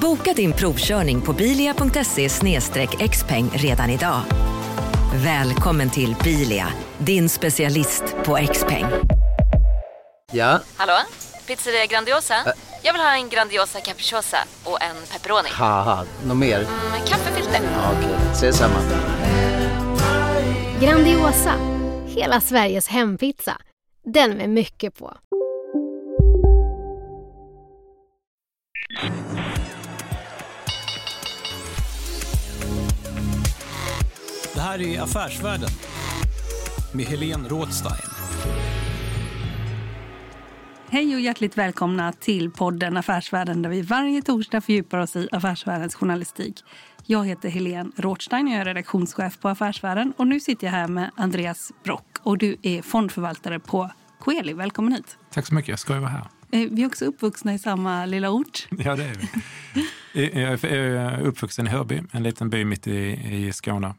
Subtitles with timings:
[0.00, 2.28] Boka din provkörning på bilia.se
[3.08, 4.20] xpeng redan idag.
[5.14, 6.66] Välkommen till Bilia,
[6.98, 8.84] din specialist på XPeng.
[10.32, 10.92] Ja, Hallå?
[11.46, 12.34] Pizzeria Grandiosa?
[12.82, 15.48] Jag vill ha en Grandiosa capriciosa och en pepperoni.
[16.26, 16.58] något mer?
[16.90, 17.60] Med kaffefilter.
[17.62, 18.78] Ja, Okej, ses samma.
[20.80, 21.54] Grandiosa,
[22.06, 23.56] hela Sveriges hempizza.
[24.04, 25.16] Den med mycket på.
[34.60, 35.68] Det här är Affärsvärlden
[36.92, 38.10] med Helene Rådstein.
[40.88, 45.94] Hej och hjärtligt välkomna till podden Affärsvärlden där vi varje torsdag fördjupar oss i affärsvärldens
[45.94, 46.64] journalistik.
[47.06, 50.12] Jag heter Helene Rådstein och jag är redaktionschef på Affärsvärlden.
[50.16, 54.52] Och nu sitter jag här med Andreas Brock och du är fondförvaltare på Coeli.
[54.52, 55.18] Välkommen hit.
[55.30, 56.26] Tack så mycket, ska jag vara här.
[56.52, 58.68] Eh, Vi är också uppvuxna i samma lilla ort.
[58.70, 59.28] Ja, det är vi.
[60.12, 63.94] Jag är uppvuxen i Hörby, en liten by mitt i, i Skåne.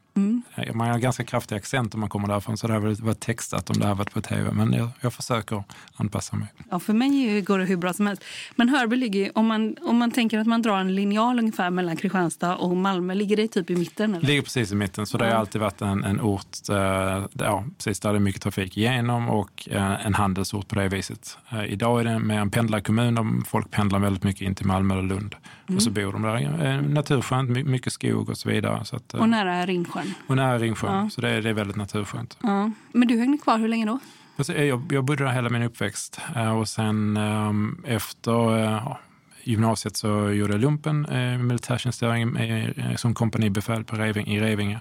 [0.74, 3.70] Man har ganska kraftig accent om man kommer därifrån, så det har väl varit textat
[3.70, 4.50] om det har varit på tv.
[4.52, 5.64] Men jag, jag försöker
[5.96, 6.48] anpassa mig.
[6.70, 8.24] Ja, för mig går det hur bra som helst.
[8.56, 11.96] Men Hörby ligger om man, om man tänker att man drar en linjal ungefär mellan
[11.96, 14.14] Kristianstad och Malmö, ligger det typ i mitten?
[14.14, 14.26] Eller?
[14.26, 17.64] Ligger precis i mitten, så det har alltid varit en, en ort eh, där, ja,
[17.76, 21.38] precis där det är mycket trafik igenom och eh, en handelsort på det viset.
[21.50, 25.08] Eh, idag är det mer en pendlarkommun, folk pendlar väldigt mycket in till Malmö eller
[25.08, 25.34] Lund.
[25.76, 26.66] Och så bor de där.
[26.76, 28.84] Eh, naturskönt, my- mycket skog och så vidare.
[28.84, 30.14] Så att, eh, Och nära Ringsjön.
[30.26, 31.10] och nära Ringsjön, Ja.
[31.10, 32.38] så det är, det är väldigt naturskönt.
[32.42, 32.70] Ja.
[32.92, 33.98] Men du hängde kvar hur länge då?
[34.36, 38.96] Alltså, Jag, jag bodde där hela min uppväxt eh, och sen ehm, efter eh,
[39.44, 44.80] gymnasiet så gjorde jag lumpen, eh, militärtjänstgöring eh, som kompanibefäl på Reving, i Revinge.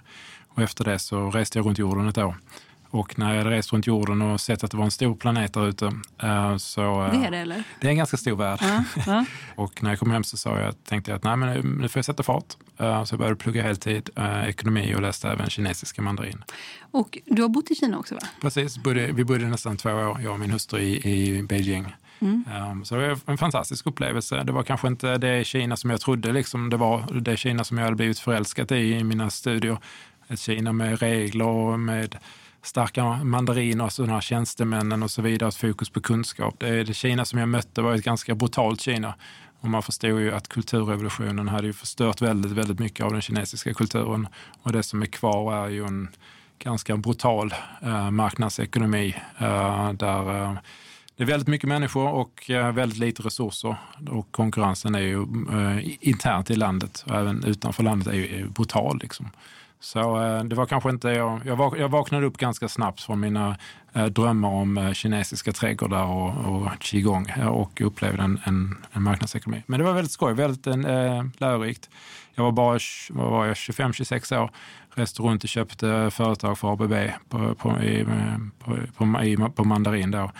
[0.49, 2.35] Och efter det så reste jag runt jorden ett år.
[2.93, 5.53] Och när jag hade rest runt jorden och sett att det var en stor planet
[5.53, 5.91] där ute
[6.23, 7.03] eh, så...
[7.05, 7.63] eh, Det är det eller?
[7.81, 8.59] det är en ganska stor värld.
[8.61, 9.25] Ja, ja.
[9.55, 11.99] Och när jag kom hem så sa jag, tänkte jag att nej, men nu- får
[11.99, 12.45] jag sätta fart.
[12.77, 14.09] Eh, Så jag började plugga heltid
[14.47, 16.43] ekonomi och läste även kinesiska mandarin.
[16.91, 18.21] Och du har bott i Kina också va?
[18.41, 18.77] Precis,
[19.13, 21.95] vi bodde nästan två år, jag och min hustru i, i Beijing.
[22.19, 24.43] Um, så det var en fantastisk upplevelse.
[24.43, 27.77] Det var kanske inte det Kina som jag trodde, liksom, det var det Kina som
[27.77, 29.77] jag hade blivit förälskad i i mina studier.
[30.27, 32.17] Ett Kina med regler och med
[32.61, 36.55] starka mandariner, alltså de här tjänstemännen och så vidare, fokus på kunskap.
[36.59, 39.13] Det, det Kina som jag mötte var ett ganska brutalt Kina.
[39.59, 43.73] Och man förstod ju att kulturrevolutionen hade ju förstört väldigt, väldigt mycket av den kinesiska
[43.73, 44.27] kulturen.
[44.61, 46.09] Och det som är kvar är ju en
[46.59, 50.53] ganska brutal eh, marknadsekonomi eh, där eh,
[51.15, 53.75] det är väldigt mycket människor och eh, väldigt lite resurser.
[54.09, 58.47] Och konkurrensen är ju eh, internt i landet och även utanför landet är ju är
[58.47, 58.99] brutal.
[59.01, 59.29] Liksom.
[59.83, 63.19] Så eh, det var kanske inte, jag, jag, vak, jag vaknade upp ganska snabbt från
[63.19, 63.57] mina
[63.93, 69.63] eh, drömmar om eh, kinesiska trädgårdar och, och qigong och upplevde en, en, en marknadsekonomi.
[69.67, 71.89] Men det var väldigt skoj, väldigt eh, lärorikt.
[72.35, 74.51] Jag var bara vad var jag, 25-26 år,
[74.93, 76.93] reste runt och köpte företag för ABB
[77.29, 78.05] på, på, i,
[78.59, 80.31] på, på, i, på mandarin då.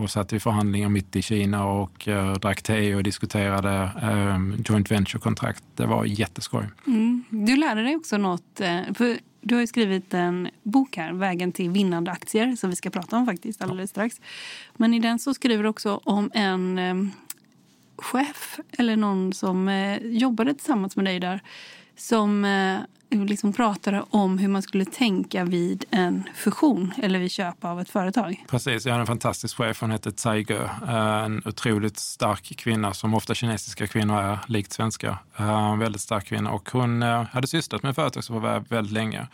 [0.00, 4.90] Och satt i förhandlingar mitt i Kina och eh, drack te och diskuterade eh, joint
[4.90, 5.64] venture-kontrakt.
[5.76, 6.64] Det var jätteskoj.
[6.86, 7.24] Mm.
[7.30, 8.60] Du lärde dig också något.
[8.60, 12.90] eh, För du har skrivit en bok här, Vägen till vinnande aktier, som vi ska
[12.90, 14.20] prata om faktiskt alldeles strax.
[14.76, 16.94] Men i den så skriver du också om en eh,
[17.96, 21.40] chef eller någon som eh, jobbade tillsammans med dig där
[21.96, 22.76] som eh,
[23.10, 27.80] Eh, liksom pratade om hur man skulle tänka vid en fusion eller vid köp av
[27.80, 28.44] ett företag.
[28.48, 29.80] Precis, jag hade en fantastisk chef.
[29.80, 30.54] Hon hette Tsai Ge.
[30.54, 35.18] Eh, en otroligt stark kvinna, som ofta kinesiska kvinnor är, likt svenska.
[35.36, 36.50] Eh, en väldigt stark kvinna.
[36.50, 39.26] Och hon hade sysslat med företagsförvärv väldigt länge.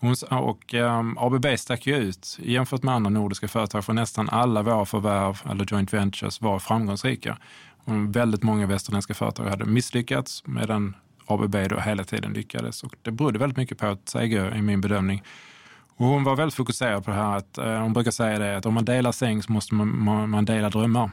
[0.00, 4.62] Hon, och um, ABB stack ju ut jämfört med andra nordiska företag för nästan alla
[4.62, 7.38] våra förvärv eller joint ventures var framgångsrika.
[7.84, 10.94] Och väldigt många västerländska företag hade misslyckats medan
[11.28, 12.82] ABB då hela tiden lyckades.
[12.82, 15.22] Och det berodde väldigt mycket på att Tsai i min bedömning,
[15.98, 18.66] och hon var väldigt fokuserad på det här att eh, hon brukar säga det att
[18.66, 21.10] om man delar säng så måste man, man, man dela drömmar.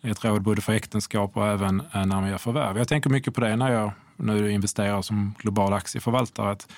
[0.00, 2.78] Det är ett råd både för äktenskap och även eh, när man gör förvärv.
[2.78, 6.50] Jag tänker mycket på det när jag nu investerar som global aktieförvaltare.
[6.50, 6.68] Att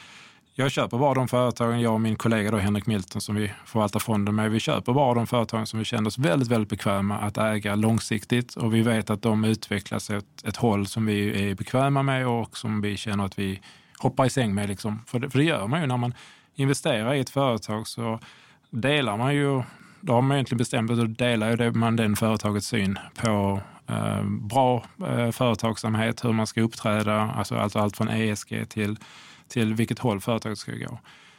[0.60, 4.00] jag köper bara de företagen, jag och min kollega då, Henrik Milton som vi förvaltar
[4.00, 7.38] fonden med, vi köper bara de företagen som vi känner oss väldigt, väldigt bekväma att
[7.38, 12.02] äga långsiktigt och vi vet att de utvecklas åt ett håll som vi är bekväma
[12.02, 13.60] med och som vi känner att vi
[13.98, 14.68] hoppar i säng med.
[14.68, 15.02] Liksom.
[15.06, 16.14] För, det, för det gör man ju när man
[16.54, 18.20] investerar i ett företag så
[18.70, 19.62] delar man ju,
[20.00, 24.24] då har man egentligen bestämt att då delar ju man den företagets syn på eh,
[24.24, 28.96] bra eh, företagsamhet, hur man ska uppträda, alltså allt, allt från ESG till
[29.50, 30.98] till vilket håll företaget ska gå.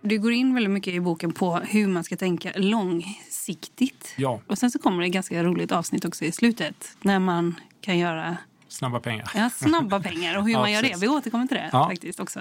[0.00, 4.14] Du går in väldigt mycket i boken på hur man ska tänka långsiktigt.
[4.16, 4.40] Ja.
[4.46, 7.98] Och sen så kommer det ett ganska roligt avsnitt också i slutet när man kan
[7.98, 8.36] göra
[8.74, 9.30] Snabba pengar.
[9.34, 11.00] Ja, snabba pengar och hur ja, man gör precis.
[11.00, 11.06] det.
[11.06, 11.88] Vi återkommer till det Ja.
[11.88, 12.40] faktiskt också.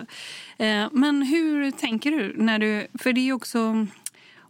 [0.58, 2.88] Eh, Men hur tänker du när du...
[3.00, 3.88] För det är också...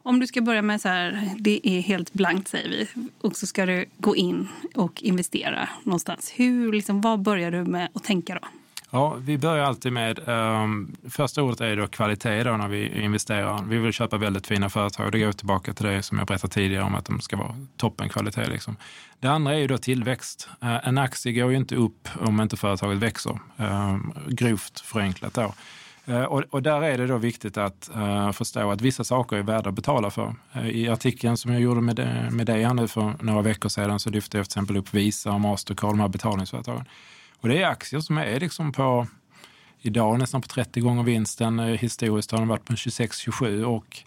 [0.06, 2.88] Om du ska börja med så här, det är helt blankt säger vi.
[3.22, 6.32] Och så ska du gå in och investera någonstans.
[6.36, 8.48] Hur, liksom, vad börjar du med att tänka då?
[8.96, 13.64] Ja, vi börjar alltid med, um, första ordet är då kvalitet då när vi investerar.
[13.68, 15.12] Vi vill köpa väldigt fina företag.
[15.12, 18.50] Det går tillbaka till det som jag berättade tidigare om att de ska vara toppenkvalitet.
[18.50, 18.78] Liksom.
[19.20, 20.50] Det andra är ju då tillväxt.
[20.64, 23.40] Uh, en aktie går ju inte upp om inte företaget växer.
[23.58, 25.54] Um, grovt förenklat då.
[26.10, 29.44] Uh, och, och där är det då viktigt att uh, förstå att vissa saker är
[29.44, 30.36] värda att betala för.
[30.56, 34.10] Uh, I artikeln som jag gjorde med, med dig nu för några veckor sedan så
[34.10, 36.86] lyfte jag till exempel upp Visa och Mastercard, de här betalningsföretagen.
[37.44, 39.08] Och det är aktier som är liksom på,
[39.80, 41.60] idag nästan på 30 gånger vinsten.
[41.60, 43.98] Eh, historiskt har den varit på 26-27 och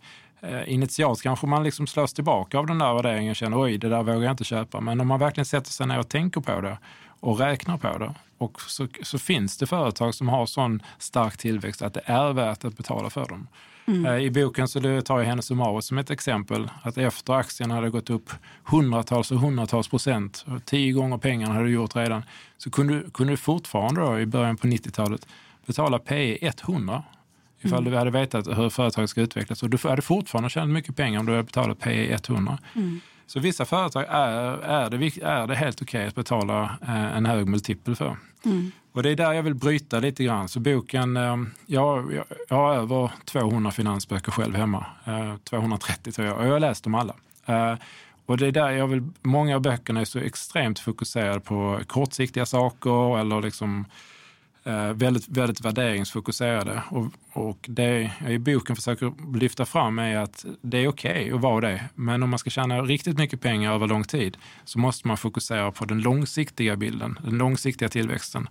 [0.40, 3.88] eh, initialt kanske man liksom slås tillbaka av den där värderingen och känner oj, det
[3.88, 4.80] där vågar jag inte köpa.
[4.80, 6.78] Men om man verkligen sätter sig ner och tänker på det
[7.20, 11.82] och räknar på det och så, så finns det företag som har sån stark tillväxt
[11.82, 13.48] att det är värt att betala för dem.
[13.86, 16.70] Eh, I boken så tar jag Hennes Mauritz som ett exempel.
[16.82, 18.30] Att efter aktien hade gått upp
[18.64, 22.22] hundratals och hundratals procent, och tio gånger pengarna hade du gjort redan,
[22.58, 25.26] så kunde, kunde du fortfarande då, i början på 90-talet
[25.66, 27.02] betala P 100
[27.62, 29.62] ifall du hade vetat hur företaget ska utvecklas.
[29.62, 32.58] Och du hade fortfarande tjänat mycket pengar om du hade betalat P 100.
[33.26, 37.48] Så vissa företag är, är, det, är det helt okej att betala eh, en hög
[37.48, 38.16] multipel för.
[38.92, 40.48] Och det är där jag vill bryta lite grann.
[40.48, 41.36] Så boken, eh,
[41.66, 44.86] jag, jag, jag har över 200 finansböcker själv hemma.
[45.04, 46.36] Eh, 230 tror jag.
[46.38, 47.14] Och jag har läst dem alla.
[47.46, 47.74] Eh,
[48.26, 52.46] och det är där jag vill, många av böckerna är så extremt fokuserade på kortsiktiga
[52.46, 53.86] saker eller liksom eh,
[54.94, 56.82] väldigt, väldigt värderingsfokuserade.
[56.90, 61.40] Och, och det jag i boken försöker lyfta fram är att det är okej att
[61.40, 61.84] vara det.
[61.94, 65.72] Men om man ska tjäna riktigt mycket pengar över lång tid så måste man fokusera
[65.72, 68.48] på den långsiktiga bilden, den långsiktiga tillväxten.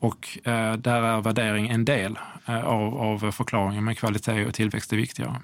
[0.00, 4.92] Och eh, där är värdering en del eh, av, av förklaringen, men kvalitet och tillväxt
[4.92, 5.36] är viktigare.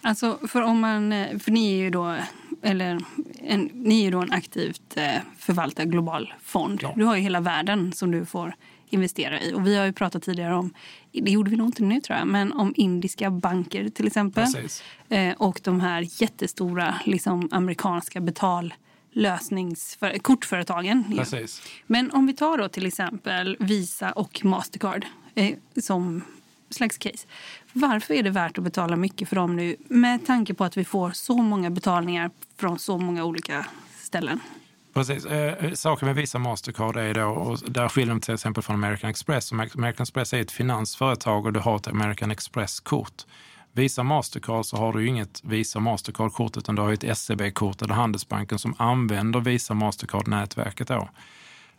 [0.00, 2.16] Alltså, för, om man, eh, för ni är ju då,
[2.62, 3.00] eller,
[3.40, 6.78] en, ni är då en aktivt eh, förvaltad global fond.
[6.82, 6.92] Ja.
[6.96, 8.54] Du har ju hela världen som du får
[8.92, 9.54] investera i.
[9.54, 10.74] Och vi har ju pratat tidigare om,
[11.12, 14.46] det gjorde vi nog inte nu tror jag, men om indiska banker till exempel.
[15.08, 21.04] Eh, och de här jättestora liksom, amerikanska betallösnings för, kortföretagen.
[21.10, 21.16] ju.
[21.16, 21.62] Precis.
[21.86, 26.22] Men om vi tar då till exempel Visa och Mastercard eh, som
[26.70, 27.26] slags case.
[27.72, 30.84] Varför är det värt att betala mycket för dem nu med tanke på att vi
[30.84, 33.66] får så många betalningar från så många olika
[34.00, 34.40] ställen?
[34.94, 35.26] Precis.
[35.26, 38.74] Eh, eh, saken med Visa Mastercard är då, och där skiljer de till exempel från
[38.76, 39.52] American Express.
[39.52, 43.22] American Express är ett finansföretag och du har ett American Express-kort.
[43.72, 47.82] Visa Mastercard så har du ju inget Visa Mastercard-kort utan du har ju ett SEB-kort
[47.82, 51.08] eller Handelsbanken som använder Visa Mastercard-nätverket då.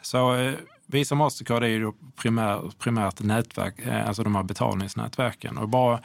[0.02, 0.54] Så eh,
[0.86, 5.58] Visa Mastercard är ju primär, primärt nätverk, eh, alltså de här betalningsnätverken.
[5.58, 6.00] Och bara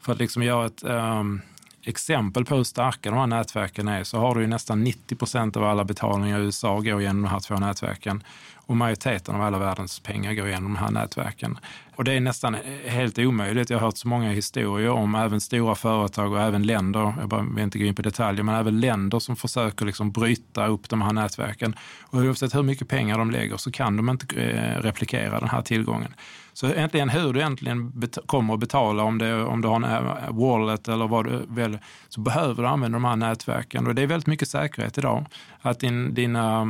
[0.00, 1.40] för att liksom göra ett ehm,
[1.86, 5.56] exempel på hur starka de här nätverken är så har du ju nästan 90 procent
[5.56, 8.22] av alla betalningar i USA går genom de här två nätverken.
[8.66, 11.58] Och majoriteten av alla världens pengar går genom de här nätverken.
[11.96, 13.70] Och det är nästan helt omöjligt.
[13.70, 17.42] Jag har hört så många historier om även stora företag och även länder, jag bara
[17.42, 21.02] vill inte gå in på detaljer, men även länder som försöker liksom bryta upp de
[21.02, 21.74] här nätverken.
[22.00, 25.62] Och oavsett hur mycket pengar de lägger så kan de inte eh, replikera den här
[25.62, 26.14] tillgången.
[26.54, 29.84] Så egentligen hur du egentligen bet- kommer att betala, om, det, om du har en
[29.84, 33.86] eh, wallet eller vad du väljer, så behöver du använda de här nätverken.
[33.86, 35.26] Och det är väldigt mycket säkerhet idag.
[35.60, 36.64] Att din, dina,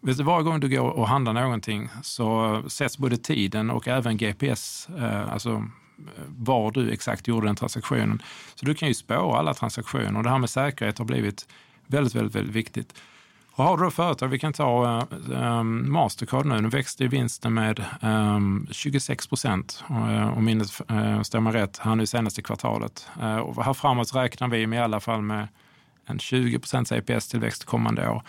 [0.00, 4.16] vet du, varje gång du går och handlar någonting så sätts både tiden och även
[4.16, 8.22] GPS, eh, alltså eh, var du exakt gjorde den transaktionen.
[8.54, 11.48] Så du kan ju spåra alla transaktioner det här med säkerhet har blivit
[11.86, 12.94] väldigt, väldigt, väldigt viktigt.
[13.56, 17.84] Och har du företag, vi kan ta uh, Mastercard nu, nu växte ju vinsten med
[18.02, 23.08] um, 26 procent, uh, om minnet uh, stämmer rätt, här nu senaste kvartalet.
[23.22, 25.48] Uh, och här framåt räknar vi med i alla fall med
[26.06, 28.22] en 20 procents EPS-tillväxt kommande år.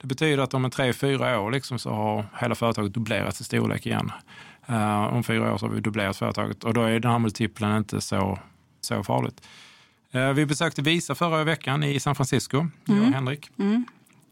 [0.00, 3.44] Det betyder att om en tre, fyra år liksom så har hela företaget dubblerats i
[3.44, 4.12] storlek igen.
[4.70, 7.76] Uh, om fyra år så har vi dubblerat företaget och då är den här multiplen
[7.76, 8.38] inte så,
[8.80, 9.46] så farligt.
[10.34, 12.72] Vi besökte Visa förra veckan i San Francisco, mm.
[12.86, 13.50] jag och Henrik.
[13.58, 13.84] Mm.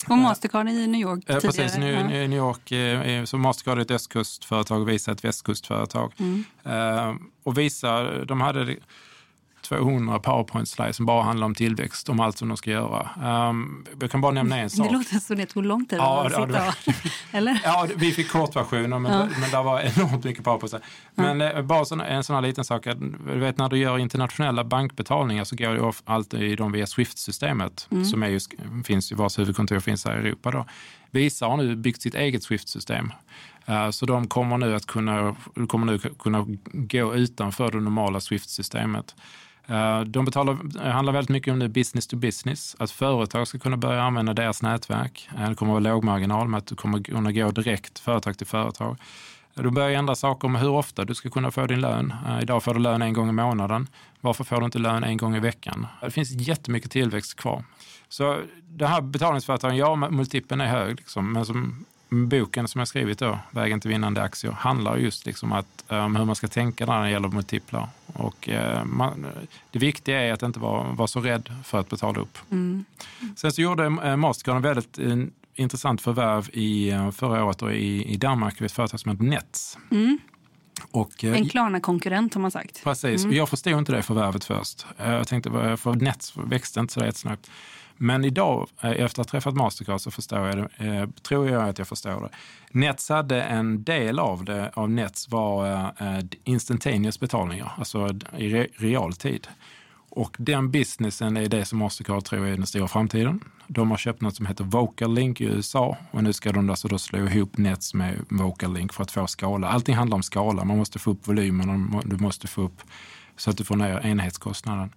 [0.09, 1.41] Och Mastercard i New York uh, tidigare.
[1.41, 3.29] Precis, New, New York.
[3.29, 6.13] Så Mastercard är ett östkustföretag, Visa är ett västkustföretag.
[6.19, 6.45] Mm.
[7.43, 8.77] Och Visa, de hade
[9.63, 13.11] 200 powerpoint-slides som bara handlar om tillväxt, om allt som de ska göra.
[13.49, 14.87] Um, jag kan bara nämna en sak.
[14.87, 16.95] Det låter som det tog lång tid ja, att ja, sitta och,
[17.37, 17.61] Eller?
[17.65, 19.29] Ja, vi fick kortversioner, men, ja.
[19.41, 20.85] men det var enormt mycket powerpoint.
[21.15, 21.63] Men ja.
[21.63, 25.57] bara sån, en sån här liten sak, du vet när du gör internationella bankbetalningar så
[25.57, 28.05] går det alltid de via Swift-systemet, mm.
[28.05, 28.53] som är just,
[28.85, 30.51] finns vars huvudkontor finns här i Europa.
[30.51, 30.67] Då.
[31.11, 33.13] Visa har nu byggt sitt eget Swift-system.
[33.69, 35.37] Uh, så de kommer nu att kunna,
[35.69, 39.15] kommer nu kunna gå utanför det normala Swift-systemet.
[39.67, 43.59] Eh, de betalar, eh, handlar väldigt mycket om det business to business, att företag ska
[43.59, 45.29] kunna börja använda deras nätverk.
[45.39, 48.47] Eh, det kommer att vara lågmarginal med att du kommer kunna gå direkt företag till
[48.47, 48.97] företag.
[49.55, 52.15] Du börjar ändra saker om hur ofta du ska kunna få din lön.
[52.43, 53.89] Idag får du lön en gång i månaden.
[54.21, 55.87] Varför får du inte lön en gång i veckan?
[56.01, 57.65] Det finns jättemycket tillväxt kvar.
[58.09, 63.19] Så det här betalningsföretagen, ja, multipeln är hög, liksom, men som boken som jag skrivit
[63.19, 67.03] då, Vägen till vinnande aktier, handlar just liksom att, um, hur man ska tänka när
[67.03, 67.89] det gäller multiplar.
[68.07, 69.27] Och, uh, man,
[69.71, 72.39] det viktiga är att inte vara, vara så rädd för att betala upp.
[72.51, 72.85] Mm.
[73.37, 78.13] Sen så gjorde uh, Mastercard en väldigt uh, intressant förvärv i, förra året och i,
[78.13, 79.79] i Danmark vid ett företag som heter Nets.
[79.91, 80.19] Mm.
[80.91, 82.85] Och, en Klarna-konkurrent har man sagt.
[82.85, 83.37] Precis, mm.
[83.37, 84.87] jag förstod inte det förvärvet först.
[84.97, 87.51] Jag tänkte, för Nets växte inte så jättesnabbt.
[88.03, 91.69] Men idag, eh, efter att ha träffat Mastercard, så förstår jag det, eh, tror jag
[91.69, 92.29] att jag förstår det.
[92.79, 99.49] Nets hade en del av det, av Nets var eh, instantaneous betalningar, alltså i realtid.
[100.09, 103.41] Och den businessen är det som Mastercard tror är den stora framtiden.
[103.67, 106.89] De har köpt något som heter Vocal Link i USA och nu ska de alltså
[106.89, 109.69] då slå ihop Nets med Vocal Link för att få skala.
[109.69, 110.65] Allting handlar om skala.
[110.65, 112.83] Man måste få upp volymen och du måste få upp
[113.37, 114.91] så att du får ner enhetskostnaden.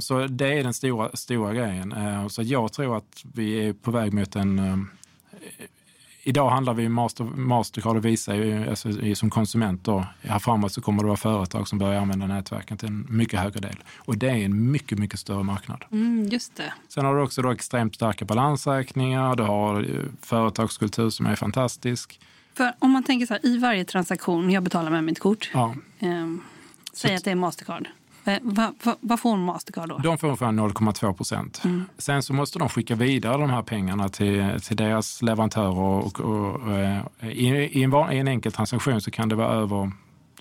[0.00, 1.94] Så det är den stora, stora grejen.
[2.30, 4.88] Så jag tror att vi är på väg mot en...
[6.22, 8.32] Idag handlar vi master, Mastercard och Visa
[8.70, 10.06] alltså, som konsumenter.
[10.22, 13.60] Här framåt så kommer det vara företag som börjar använda nätverken till en mycket högre
[13.60, 13.76] del.
[13.96, 15.84] Och det är en mycket, mycket större marknad.
[15.92, 16.72] Mm, just det.
[16.88, 19.36] Sen har du också då extremt starka balansräkningar.
[19.36, 19.86] Du har
[20.22, 22.20] företagskultur som är fantastisk.
[22.54, 25.50] För om man tänker så här, i varje transaktion, jag betalar med mitt kort.
[25.54, 25.74] Ja.
[25.98, 26.08] Eh,
[26.92, 27.88] säg att det är Mastercard.
[28.42, 29.98] Vad va, va får Mastercard då?
[29.98, 31.60] De får ungefär 0,2 procent.
[31.64, 31.84] Mm.
[31.98, 35.78] Sen så måste de skicka vidare de här pengarna till, till deras leverantörer.
[35.78, 36.70] Och, och, och
[37.22, 39.92] i, i, en, I en enkel transaktion så kan det vara över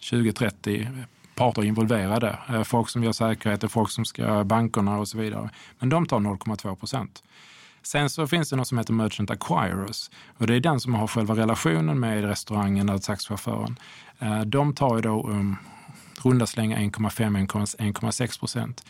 [0.02, 1.04] 20-30
[1.36, 2.38] parter involverade.
[2.66, 5.50] Folk som gör säkerhet, folk som ska bankerna och så vidare.
[5.80, 7.24] Men de tar 0,2 procent.
[7.84, 11.08] Sen så finns det något som heter Merchant Acquirers och det är den som har
[11.08, 13.80] själva relationen med restaurangen eller taxichauffören.
[14.46, 15.58] De tar ju då um,
[16.26, 18.86] runda slänga 1,5-1,6 procent.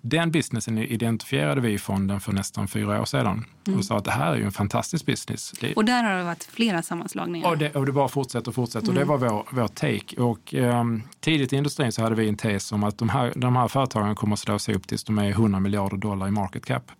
[0.00, 3.78] Den businessen identifierade vi i fonden för nästan fyra år sedan mm.
[3.78, 5.52] och sa att det här är ju en fantastisk business.
[5.76, 7.48] Och där har det varit flera sammanslagningar?
[7.48, 8.88] Och det, och det bara fortsätter och fortsätter.
[8.88, 8.96] Mm.
[8.96, 10.20] Och det var vår, vår take.
[10.20, 13.56] Och, um, tidigt i industrin så hade vi en tes om att de här, de
[13.56, 16.92] här företagen kommer att slås ihop tills de är 100 miljarder dollar i market cap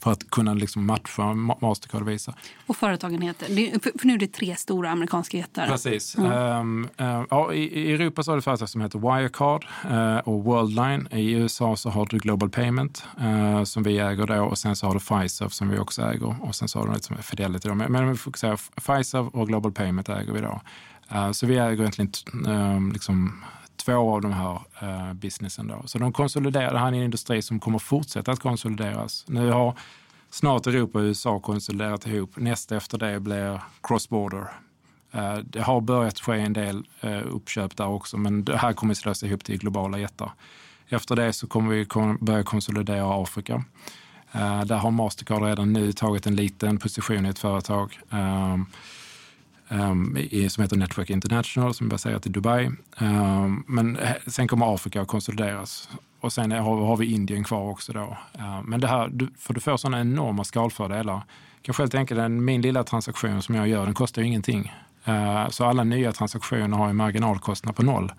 [0.00, 2.34] för att kunna liksom matcha Mastercard och Visa.
[2.66, 3.46] Och företagen heter?
[3.98, 5.66] För nu är det tre stora amerikanska jättar.
[5.66, 6.16] Precis.
[6.18, 6.32] Mm.
[6.32, 10.44] Um, uh, ja, i, i, Europa så har du företag som heter Wirecard uh, och
[10.44, 11.08] Worldline.
[11.10, 14.86] I USA så har du Global Payment uh, som vi äger då och sen så
[14.86, 17.22] har du Pfizer som vi också äger och sen så har du något som är
[17.22, 17.68] Fidelity.
[17.68, 17.74] Då.
[17.74, 20.60] Men, men vi fokuserar Pfizer och Global Payment äger vi då.
[21.32, 22.12] så vi äger egentligen
[22.46, 23.44] um, liksom
[23.84, 25.66] två av de här eh, businessen.
[25.66, 25.82] Då.
[25.84, 29.24] Så de konsoliderar, det här är en industri som kommer fortsätta att konsolideras.
[29.28, 29.78] Nu har
[30.30, 32.30] snart Europa och USA konsoliderat ihop.
[32.36, 34.46] Nästa efter det blir cross-border.
[35.12, 38.92] Eh, det har börjat ske en del eh, uppköp där också, men det här kommer
[38.92, 40.32] att slås ihop till globala jättar.
[40.88, 41.86] Efter det så kommer vi
[42.20, 43.64] börja konsolidera Afrika.
[44.34, 47.98] Uh, där har Mastercard redan nu tagit en liten position i ett företag.
[48.12, 48.58] Uh,
[49.68, 52.70] um, i, som heter Network International som är baserat i Dubai.
[53.00, 55.88] Um, men eh, sen kommer Afrika att konsolideras
[56.20, 58.16] och sen har, har vi Indien kvar också då.
[58.38, 61.22] Uh, men det här, du, för du får sådana enorma skalfördelar.
[61.62, 64.72] Kanske helt enkelt den, min lilla transaktion som jag gör, den kostar ju ingenting.
[65.08, 68.12] Uh, så alla nya transaktioner har en marginalkostnad på noll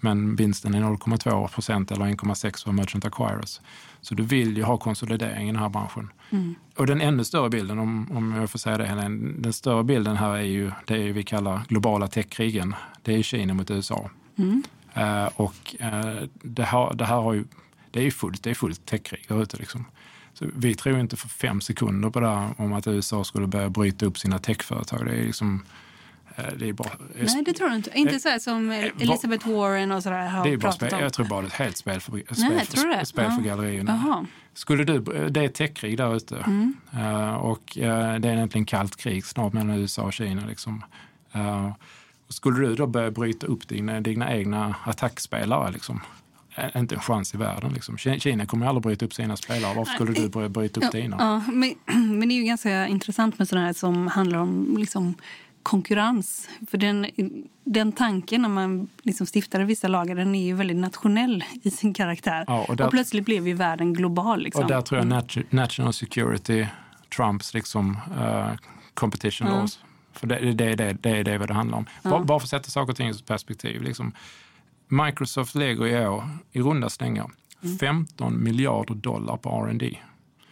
[0.00, 3.60] men vinsten är 0,2 procent eller 1,6 för merchant acquirers.
[4.00, 6.10] Så du vill ju ha konsolidering i den här branschen.
[6.30, 6.54] Mm.
[6.76, 10.16] Och den ännu större bilden, om, om jag får säga det Helene, den större bilden
[10.16, 12.74] här är ju det vi kallar globala techkrigen.
[13.02, 14.10] Det är Kina mot USA.
[14.36, 14.62] Mm.
[14.96, 17.44] Uh, och uh, det, här, det här har ju,
[17.90, 19.84] det är ju fullt, det är fullt techkrig där ute liksom.
[20.34, 23.70] Så vi tror inte för fem sekunder på det här om att USA skulle börja
[23.70, 25.06] bryta upp sina techföretag.
[25.06, 25.62] Det är liksom
[26.58, 27.90] det är bara, Nej, det tror jag inte.
[27.94, 31.00] Inte så som eh, Elizabeth Warren och sådär har det är bara pratat om.
[31.00, 34.26] Jag tror bara det är ett helt spel för, spel, Nej, för, spel för gallerierna.
[34.54, 34.98] Skulle du,
[35.30, 36.74] det är ett techkrig där ute mm.
[36.94, 40.46] uh, och uh, det är egentligen kallt krig snart mellan USA och Kina.
[40.46, 40.84] Liksom.
[41.36, 41.72] Uh,
[42.28, 46.00] skulle du då börja bryta upp dina, dina egna attackspelare, liksom,
[46.76, 47.72] inte en chans i världen.
[47.72, 47.98] Liksom.
[47.98, 49.74] Kina kommer aldrig bryta upp sina spelare.
[49.76, 51.16] Varför skulle du börja bryta upp ja, dina?
[51.18, 51.74] Ja, men,
[52.18, 55.14] men det är ju ganska intressant med sådana här som handlar om liksom,
[55.62, 56.48] konkurrens.
[56.70, 57.06] För den,
[57.64, 61.94] den tanken när man liksom stiftade vissa lagar den är ju väldigt nationell i sin
[61.94, 62.44] karaktär.
[62.46, 64.42] Ja, och, där, och, plötsligt blev ju världen global.
[64.42, 64.64] Liksom.
[64.64, 65.46] Och där tror jag mm.
[65.50, 66.66] national security
[67.16, 68.52] trumps liksom, uh,
[68.94, 69.54] competition ja.
[69.54, 69.80] laws.
[70.12, 71.86] För det, det, det, det är det vad det handlar om.
[72.02, 72.10] Ja.
[72.10, 73.82] Bara, bara för att sätta saker och ting i perspektiv.
[73.82, 74.12] Liksom.
[74.88, 77.30] Microsoft lägger i år i runda slängar
[77.62, 77.78] mm.
[77.78, 79.98] 15 miljarder dollar på R&D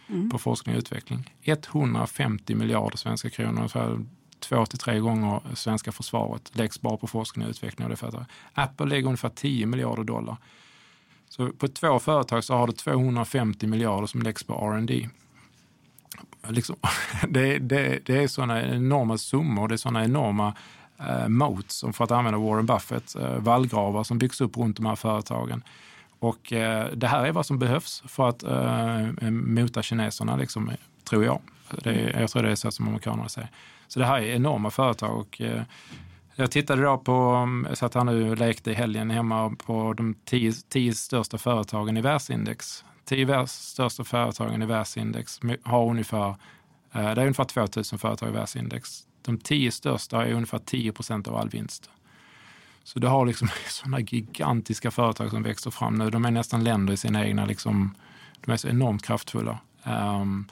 [0.09, 0.29] mm.
[0.29, 1.33] på forskning och utveckling.
[1.43, 3.67] 150 miljarder svenska kronor,
[4.39, 8.27] två till tre gånger svenska försvaret läggs bara på forskning och utveckling och det företaget.
[8.53, 10.37] Apple lägger ungefär 10 miljarder dollar.
[11.29, 15.09] Så på två företag så har du 250 miljarder som läggs på R&D.
[16.47, 16.75] Liksom,
[17.29, 20.53] det, det, det är sådana enorma summor, det är sådana enorma
[20.99, 24.95] eh, moats, för att använda Warren Buffett, eh, vallgravar som byggs upp runt de här
[24.95, 25.63] företagen.
[26.19, 30.71] Och eh, det här är vad som behövs för att eh, mota kineserna, liksom,
[31.03, 31.41] tror jag.
[31.83, 33.49] Det, jag tror det är så som amerikanerna säger.
[33.87, 35.19] Så det här är enorma företag.
[35.19, 35.61] Och, eh,
[36.35, 39.93] jag tittade då på, mm, jag satt här nu och lekte i helgen hemma på
[39.93, 42.85] de tio, tio största företagen i världsindex.
[43.05, 46.29] Tio största företagen i världsindex har ungefär,
[46.93, 49.03] eh, det är ungefär 2000 företag i världsindex.
[49.21, 51.89] De tio största är ungefär 10 procent av all vinst.
[52.83, 56.09] Så du har liksom sådana gigantiska företag som växer fram nu.
[56.09, 57.95] De är nästan länder i sina egna, liksom,
[58.45, 59.59] de är så enormt kraftfulla.
[59.83, 60.47] Um,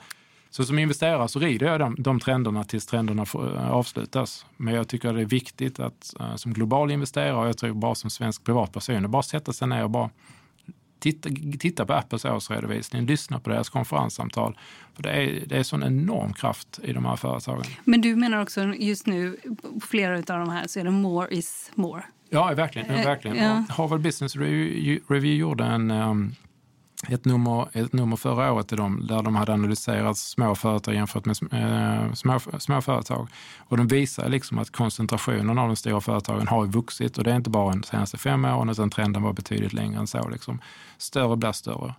[0.56, 4.46] så som investerare så rider jag de, de trenderna tills trenderna eh, avslutas.
[4.56, 7.94] Men jag tycker det är viktigt att uh, som global investerare, och jag tror bara
[7.94, 10.10] som svensk privatperson, bara sätta sig ner och bara
[10.98, 14.58] titta, titta på Apples årsredovisning, lyssna på deras konferenssamtal.
[14.94, 17.64] För det är, det är sån enorm kraft i de här företagen.
[17.84, 21.28] Men du menar också just nu, på flera av de här, så är det more
[21.30, 22.02] is more?
[22.30, 22.88] Ja, verkligen.
[22.88, 23.36] verkligen.
[23.36, 23.64] Ja.
[23.68, 26.34] Harvard Business Review, Review gjorde en um,
[27.08, 31.24] ett nummer, ett nummer förra året till dem där de hade analyserat små företag jämfört
[31.24, 33.28] med eh, små, små företag.
[33.58, 37.36] Och de visar liksom att koncentrationen av de stora företagen har vuxit och det är
[37.36, 40.28] inte bara de senaste fem åren utan trenden var betydligt längre än så.
[40.28, 40.60] Liksom.
[40.98, 41.94] Större blir större.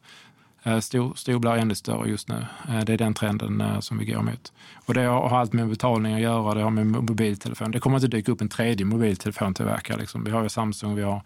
[0.67, 2.45] Eh, stor, stor blir ännu större just nu.
[2.69, 4.53] Eh, det är den trenden eh, som vi går mot.
[4.85, 7.71] Och det har allt med betalning att göra, det har med mobiltelefon.
[7.71, 9.97] Det kommer inte dyka upp en tredje mobiltelefontillverkare.
[9.97, 10.23] Liksom.
[10.23, 11.21] Vi har ju Samsung, vi har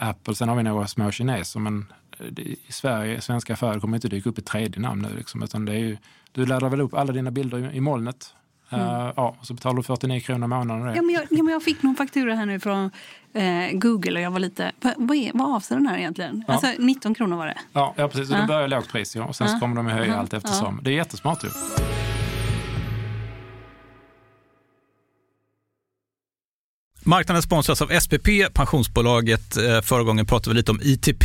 [0.00, 1.86] Apple, sen har vi några små kineser, men
[2.20, 5.16] i Sverige, svenska affärer kommer inte dyka upp ett tredje namn nu.
[5.16, 5.96] Liksom, utan det är ju,
[6.32, 8.34] du laddar väl upp alla dina bilder i, i molnet.
[8.70, 8.86] Mm.
[8.86, 10.94] Uh, ja, och så betalar du 49 kronor i månaden.
[10.96, 12.90] Ja, men jag, ja, men jag fick någon faktura här nu från
[13.32, 14.72] eh, Google och jag var lite...
[14.96, 16.44] Vad, är, vad avser den här egentligen?
[16.46, 16.52] Ja.
[16.52, 17.58] Alltså 19 kronor var det.
[17.72, 18.28] Ja, ja precis.
[18.28, 18.40] Så ja.
[18.40, 19.52] det börjar lågt pris ja, och sen ja.
[19.52, 20.14] så kommer de höja ja.
[20.14, 20.80] allt eftersom.
[20.82, 21.48] Det är jättesmart ju.
[27.06, 29.56] Marknaden sponsras av SPP, pensionsbolaget.
[29.56, 31.24] Eh, förra gången pratade vi lite om ITP.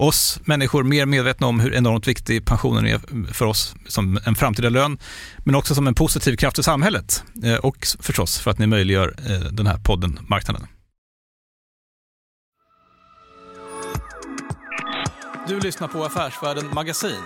[0.00, 4.68] oss människor mer medvetna om hur enormt viktig pensionen är för oss som en framtida
[4.68, 4.98] lön,
[5.44, 9.14] men också som en positiv kraft i samhället eh, och förstås för att ni möjliggör
[9.30, 10.66] eh, den här podden Marknaden.
[15.48, 17.22] Du lyssnar på Affärsvärlden Magasin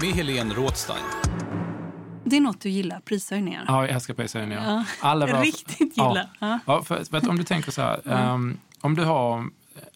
[0.00, 1.02] med Helene Rådstein.
[2.24, 3.64] Det är något du gillar, prishöjningar.
[3.68, 4.64] Ja, jag älskar prishöjningar.
[4.66, 4.84] Ja.
[5.08, 6.28] Alla var, Riktigt gillar.
[6.40, 6.58] Ja.
[6.66, 8.30] Ja, för, för att om du tänker så här, Mm.
[8.34, 9.44] um, om du har,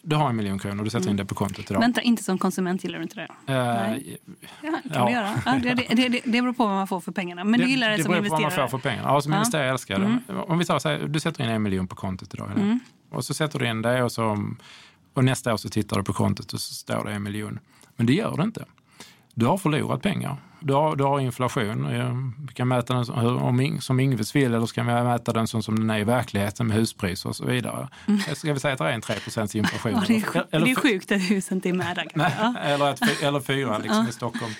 [0.01, 1.79] du har en miljon kronor och du sätter in det på kontot idag.
[1.79, 3.53] Vänta, inte som konsument gillar du inte det?
[3.53, 4.17] Eh, Nej.
[4.61, 5.11] Ja, kan Ja.
[5.11, 5.41] göra.
[5.45, 7.43] Ja, det, det, det, det beror på vad man får för pengarna.
[7.43, 8.69] Men du gillar det, det som beror på vad man investerare?
[8.69, 9.03] får för pengar.
[9.03, 9.37] Ja, som Ja.
[9.37, 10.33] investerare älskar jag det.
[10.47, 12.51] Om vi tar så här, du sätter in en miljon på kontot idag.
[12.55, 12.79] Mm.
[13.11, 14.47] Och så sätter du in det och, så,
[15.13, 17.59] och nästa år så tittar du på kontot och så står det en miljon.
[17.95, 18.65] Men det gör det inte.
[19.33, 20.37] Du har förlorat pengar.
[20.65, 21.85] Du har, du har inflation.
[21.95, 22.13] Eh,
[22.47, 25.63] Vi kan mäta den som, som Ingves vill eller så kan vi mäta den som,
[25.63, 27.87] som den är i verkligheten med huspriser och så vidare.
[28.35, 29.91] Ska vi säga att det är en 3% inflation?
[29.93, 30.03] Mm.
[30.03, 32.55] Ja, det, är, sjukt- Eller- det är sjukt att husen inte är med där.
[32.63, 34.51] Eller, ett, eller fyra liksom, i Stockholm.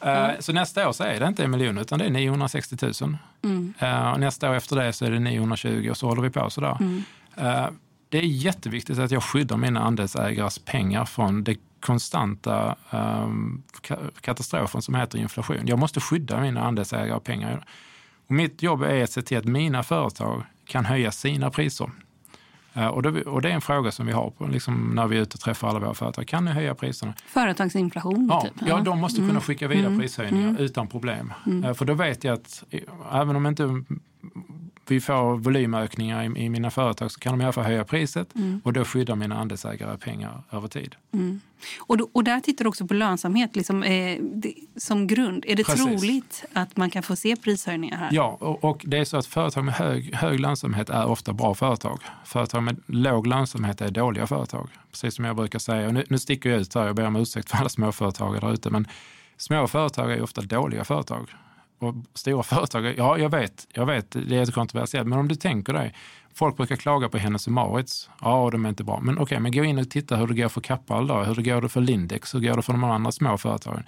[0.00, 3.16] Eh, Så nästa år så är det inte en miljon utan det är 960 000.
[3.44, 3.74] Mm.
[3.78, 6.50] Eh, och nästa år efter det så är det 920 och så håller vi på
[6.50, 6.76] sådär.
[6.80, 7.02] Mm.
[7.36, 7.66] Eh,
[8.08, 14.82] det är jätteviktigt att jag skyddar mina andelsägares pengar från det konstanta ehm, ka- katastrofen
[14.82, 15.56] som heter inflation.
[15.66, 17.64] Jag måste skydda mina andelsägare pengar.
[18.26, 21.90] Och mitt jobb är att se till att mina företag kan höja sina priser.
[22.74, 25.16] Eh, och, det, och det är en fråga som vi har på, liksom, när vi
[25.16, 26.26] är ute och träffar alla våra företag.
[26.28, 27.14] Kan ni höja priserna?
[27.26, 28.52] Företagsinflation, Ja, typ.
[28.68, 29.98] ja, de måste kunna skicka vidare Mm.
[30.00, 30.62] prishöjningar Mm.
[30.62, 31.32] utan problem.
[31.46, 31.64] Mm.
[31.64, 32.64] Eh, För då vet jag att
[33.12, 33.84] även om inte
[34.90, 38.34] vi får volymökningar i, i mina företag så kan de i alla fall höja priset
[38.34, 38.60] Mm.
[38.64, 40.94] och då skyddar mina andelsägare pengar över tid.
[41.12, 41.40] Mm.
[41.78, 45.44] Och, då, och där tittar du också på lönsamhet liksom, eh, det, som grund.
[45.48, 45.84] Är det Precis.
[45.84, 48.08] troligt att man kan få se prishöjningar här?
[48.12, 51.54] Ja, och, och det är så att företag med hög, hög lönsamhet är ofta bra
[51.54, 52.00] företag.
[52.24, 54.68] Företag med låg lönsamhet är dåliga företag.
[54.90, 55.86] Precis som jag brukar säga.
[55.86, 58.52] Och nu, nu sticker jag ut här, jag ber om ursäkt för alla småföretagare där
[58.52, 58.86] ute, men
[59.36, 61.30] små företag är ofta dåliga företag.
[61.80, 65.72] Och stora företag, ja jag vet, jag vet, det är kontroversiellt, men om du tänker
[65.72, 65.94] dig,
[66.34, 69.52] folk brukar klaga på Hennes och Mauritz, ja de är inte bra, men okej, men
[69.52, 71.80] gå in och titta hur det går för Kappahl då, hur det går det för
[71.80, 73.82] Lindex, hur går det för de andra små företagen.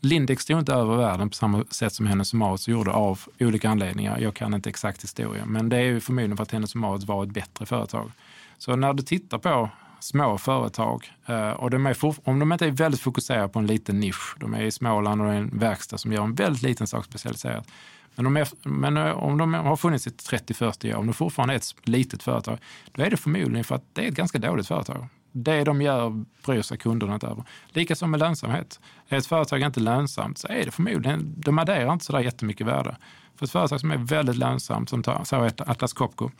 [0.00, 3.70] Lindex stod inte över världen på samma sätt som Hennes och Mauritz gjorde av olika
[3.70, 4.18] anledningar.
[4.18, 7.04] Jag kan inte exakt historia, men det är ju förmodligen för att Hennes och Mauritz
[7.04, 8.10] var ett bättre företag.
[8.58, 11.96] Så när du tittar på små företag, eh, och de är
[12.28, 15.26] om de inte är väldigt fokuserade på en liten nisch, de är i Småland och
[15.26, 17.68] det är en verkstad som gör en väldigt liten sak specialiserat.
[18.14, 21.54] Men, de är, men eh, om de har funnits i 30-40 år, om de fortfarande
[21.54, 22.58] är ett litet företag,
[22.92, 25.06] då är det förmodligen för att det är ett ganska dåligt företag.
[25.32, 27.44] Det de gör bryr sig kunderna inte över.
[27.68, 28.80] Likaså med lönsamhet.
[29.08, 32.96] Är ett företag inte lönsamt så är det förmodligen, de adderar inte sådär jättemycket värde.
[33.36, 36.30] För ett företag som är väldigt lönsamt, som tar, så Atlas Copco,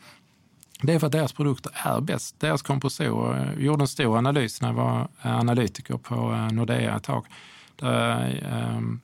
[0.81, 2.39] det är för att deras produkter är bäst.
[2.39, 6.51] Deras kompressorer, jag eh, gjorde en stor analys när jag var eh, analytiker på eh,
[6.51, 7.25] Nordea ett tag.
[7.75, 9.01] Där, ehm,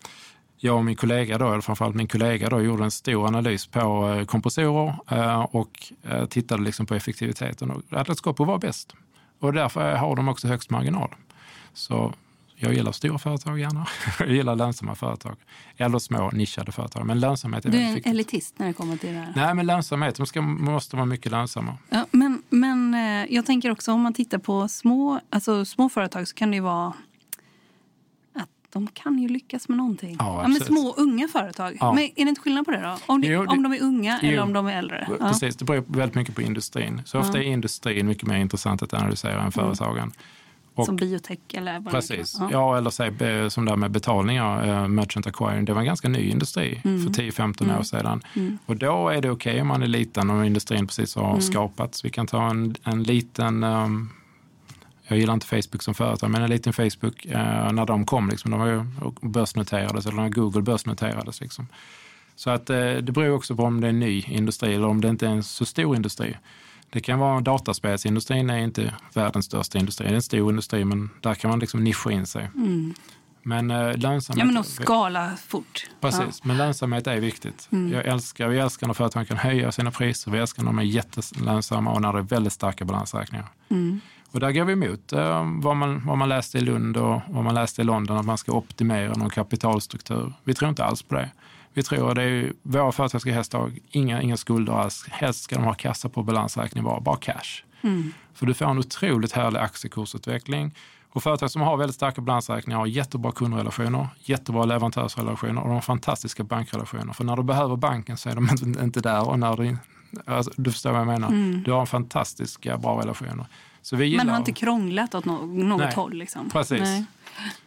[0.58, 4.24] jag och min kollega, då, eller framförallt min kollega, då, gjorde en stor analys på
[4.28, 4.96] kompressorer
[5.56, 5.94] och
[6.30, 7.84] tittade liksom på effektiviteten.
[7.90, 8.96] Atlas Copco var bäst.
[9.40, 11.16] Och därför har de också högst marginal.
[11.74, 12.14] Så
[12.56, 13.88] jag gillar stora företag gärna.
[14.20, 15.36] Jag gillar lönsamma företag.
[15.78, 17.06] Eller små nischade företag.
[17.06, 19.34] Men lönsamhet är Du är en elitist när det kommer till det här.
[19.36, 20.15] Nej, men lönsamhet.
[20.15, 21.78] De ska, måste vara mycket lönsamma.
[21.89, 26.28] Ja, men men eh, jag tänker också om man tittar på små, alltså, små företag
[26.28, 26.88] så kan det ju vara
[28.34, 30.15] att de kan ju lyckas med någonting.
[30.20, 30.68] Ja, men absolut.
[30.68, 31.78] små unga företag.
[31.80, 31.94] Ja.
[31.94, 32.98] Men är det inte skillnad på det då?
[33.06, 34.30] Om, det, Jo, det- om de är unga jo.
[34.30, 35.08] eller om de är äldre?
[35.20, 35.28] Ja.
[35.28, 37.02] Precis, det beror väldigt mycket på industrin.
[37.06, 37.44] Så ofta Ja.
[37.44, 40.12] är industrin mycket mer intressant att analysera än företagen.
[40.76, 42.40] Och- som biotech eller vad det Precis.
[42.40, 42.52] vara.
[42.52, 42.78] Ja.
[42.78, 43.12] eller säg
[43.52, 45.66] som där med betalningar, eh, merchant acquiring.
[45.66, 47.04] Det var en ganska ny industri Mm.
[47.04, 48.22] för 10-15 år sedan.
[48.66, 51.42] Och då är det okej om man är liten och industrin precis har Mm.
[51.42, 52.06] skapats.
[52.06, 54.10] Vi kan ta en, en liten, ehm,
[55.08, 58.52] jag gillar inte Facebook som företag, men en liten Facebook eh, när de kom, liksom,
[58.52, 58.84] de var ju
[59.22, 61.42] börsnoterades, eller när Google börsnoterades.
[61.42, 61.68] Liksom.
[62.36, 65.02] Så att eh, det beror också på om det är en ny industri eller om
[65.02, 66.38] det inte är en så stor industri.
[66.89, 70.08] Det kan vara dataspelsindustrin är inte världens största industri.
[70.08, 72.50] Det är en stor industri, men där kan man liksom nischa in sig.
[73.48, 74.30] Men eh, lönsamhet...
[74.30, 74.39] Mm.
[74.39, 75.89] Ja, men att skala fort.
[76.02, 77.67] Precis, men lönsamhet är viktigt.
[77.71, 77.93] Mm.
[77.93, 80.84] Jag älskar, vi älskar när företag kan höja sina priser, vi älskar när de är
[80.84, 83.45] jättelönsamma och när det är väldigt starka balansräkningar.
[83.69, 84.02] Mm.
[84.32, 87.43] Och där går vi emot eh, vad, man, vad man läste i Lund och vad
[87.43, 90.34] man läste i London, att man ska optimera någon kapitalstruktur.
[90.43, 91.30] Vi tror inte alls på det.
[91.76, 95.06] Vi tror att det är, våra företag ska helst ha inga, inga skulder alls.
[95.10, 97.64] Helst ska de ha kassa på balansräkning, bara, bara cash.
[98.34, 100.76] För du får en otroligt härlig aktiekursutveckling.
[101.10, 105.82] Och företag som har väldigt starka balansräkningar har jättebra kundrelationer, jättebra leverantörsrelationer och de har
[105.82, 107.14] fantastiska bankrelationer.
[107.14, 108.50] För när du behöver banken så är de
[108.84, 109.30] inte, där.
[109.30, 109.78] Och när du,
[110.26, 111.32] alltså, du förstår vad jag menar.
[111.66, 113.46] Du har fantastiska bra relationer.
[113.86, 116.13] Så vi gillar, Men har inte krånglat åt no- något Nej, håll.
[116.13, 116.50] Liksom.
[116.50, 116.82] Precis.
[116.82, 117.06] Nej.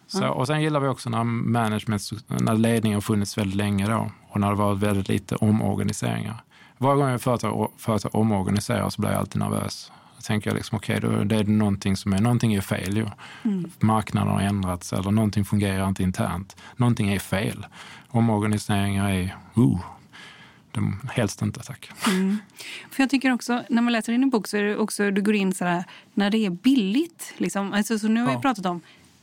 [0.06, 4.10] Så, och sen gillar vi också när management, när ledningen har funnits väldigt länge då
[4.28, 6.42] och när det varit väldigt lite omorganiseringar.
[6.78, 9.92] Varje gång ett företag, företag omorganiserar så blir jag alltid nervös.
[10.16, 13.06] Då tänker jag liksom, okej, okay, det är någonting som är, någonting är fel ju.
[13.80, 16.56] Marknaden har ändrats eller någonting fungerar inte internt.
[16.76, 17.66] Någonting är fel.
[18.08, 19.80] Omorganiseringar är, uh,
[20.72, 21.90] de, helst inte tack.
[22.90, 25.22] För jag tycker också, när man läser in en bok så är det också, du
[25.22, 27.34] går in så här, när det är billigt.
[27.36, 27.72] Liksom.
[27.72, 28.36] Alltså, så nu har Ja.
[28.36, 28.80] vi pratat om,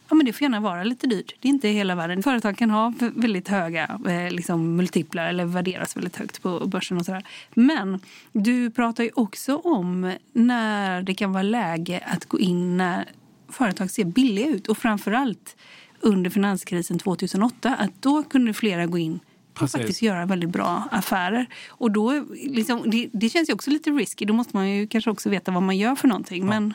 [0.09, 1.35] ja men det får gärna vara lite dyrt.
[1.39, 2.23] Det är inte hela världen.
[2.23, 7.05] Företag kan ha väldigt höga eh, liksom, multiplar eller värderas väldigt högt på börsen och
[7.05, 7.23] sådär.
[7.53, 7.99] Men
[8.31, 13.05] du pratar ju också om när det kan vara läge att gå in när
[13.49, 14.67] företag ser billiga ut.
[14.67, 15.55] Och framförallt
[15.99, 19.19] under finanskrisen 2008, att då kunde flera gå in
[19.61, 21.45] och faktiskt göra väldigt bra affärer.
[21.69, 24.25] Och då, liksom, det, det känns ju också lite risky.
[24.25, 26.45] Då måste man ju kanske också veta vad man gör för någonting.
[26.45, 26.73] Men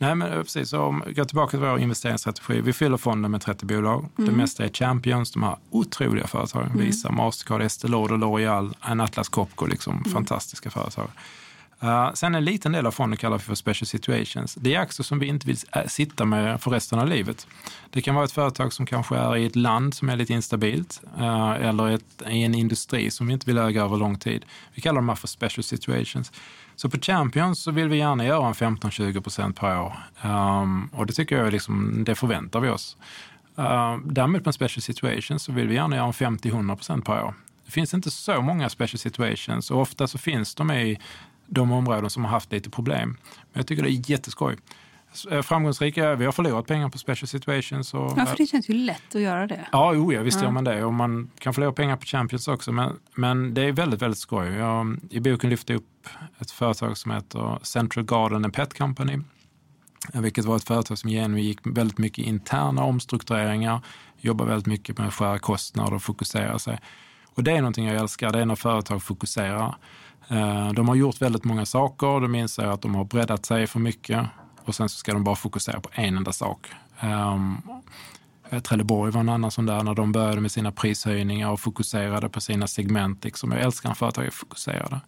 [0.00, 0.72] Nej, men eh, precis.
[0.72, 2.60] Om vi går tillbaka till vår investeringsstrategi.
[2.60, 4.08] Vi fyller fonden med 30 bolag.
[4.16, 6.78] Det mesta är Champions, de här otroliga företagen.
[6.78, 9.66] Visa, Mastercard, Estée Lauder, L'Oreal, en Atlas Copco.
[9.66, 11.08] Liksom, Fantastiska företag.
[11.84, 14.54] Uh, sen en liten del av fonden kallar vi för special situations.
[14.54, 17.46] Det är aktier som vi inte vill eh, sitta med för resten av livet.
[17.90, 21.02] Det kan vara ett företag som kanske är i ett land som är lite instabilt
[21.18, 24.44] uh, eller ett, i en industri som vi inte vill äga över lång tid.
[24.74, 26.32] Vi kallar dem här för special situations.
[26.76, 29.96] Så på Champions så vill vi gärna göra en 15-20 procent per år.
[30.24, 32.96] Um, och det tycker jag är liksom, det förväntar vi oss.
[33.58, 37.22] Uh, däremot på en special situation så vill vi gärna göra en 50-100 procent per
[37.22, 37.34] år.
[37.64, 40.98] Det finns inte så många special situations och ofta så finns de i
[41.50, 43.16] de områden som har haft lite problem.
[43.52, 44.56] Men jag tycker det är jätteskoj.
[45.30, 47.94] Eh, Framgångsrika, vi har förlorat pengar på special situations.
[47.94, 49.66] Och, ja, för det känns ju lätt att göra det.
[49.72, 50.84] Ja, jo, ja visst gör man det.
[50.84, 52.72] Och man kan förlora pengar på Champions också.
[52.72, 54.48] Men, men det är väldigt, väldigt skoj.
[54.48, 56.08] Jag, I boken lyfte jag upp
[56.38, 59.18] ett företag som heter Central Garden and Pet Company.
[60.14, 63.80] Vilket var ett företag som genomgick väldigt mycket interna omstruktureringar.
[64.18, 66.78] Jobbar väldigt mycket med att skära kostnader och fokusera sig.
[67.34, 68.32] Och det är någonting jag älskar.
[68.32, 69.76] Det är när företag fokuserar.
[70.30, 72.20] Eh, de har gjort väldigt många saker.
[72.20, 74.26] De inser att de har breddat sig för mycket.
[74.64, 76.66] Och sen så ska de bara fokusera på en enda sak.
[77.00, 77.62] Ehm,
[78.50, 82.28] Eh, Trelleborg var en annan sån där när de började med sina prishöjningar och fokuserade
[82.28, 83.24] på sina segment.
[83.24, 83.52] Liksom.
[83.52, 85.00] Jag älskar när företag är fokuserade.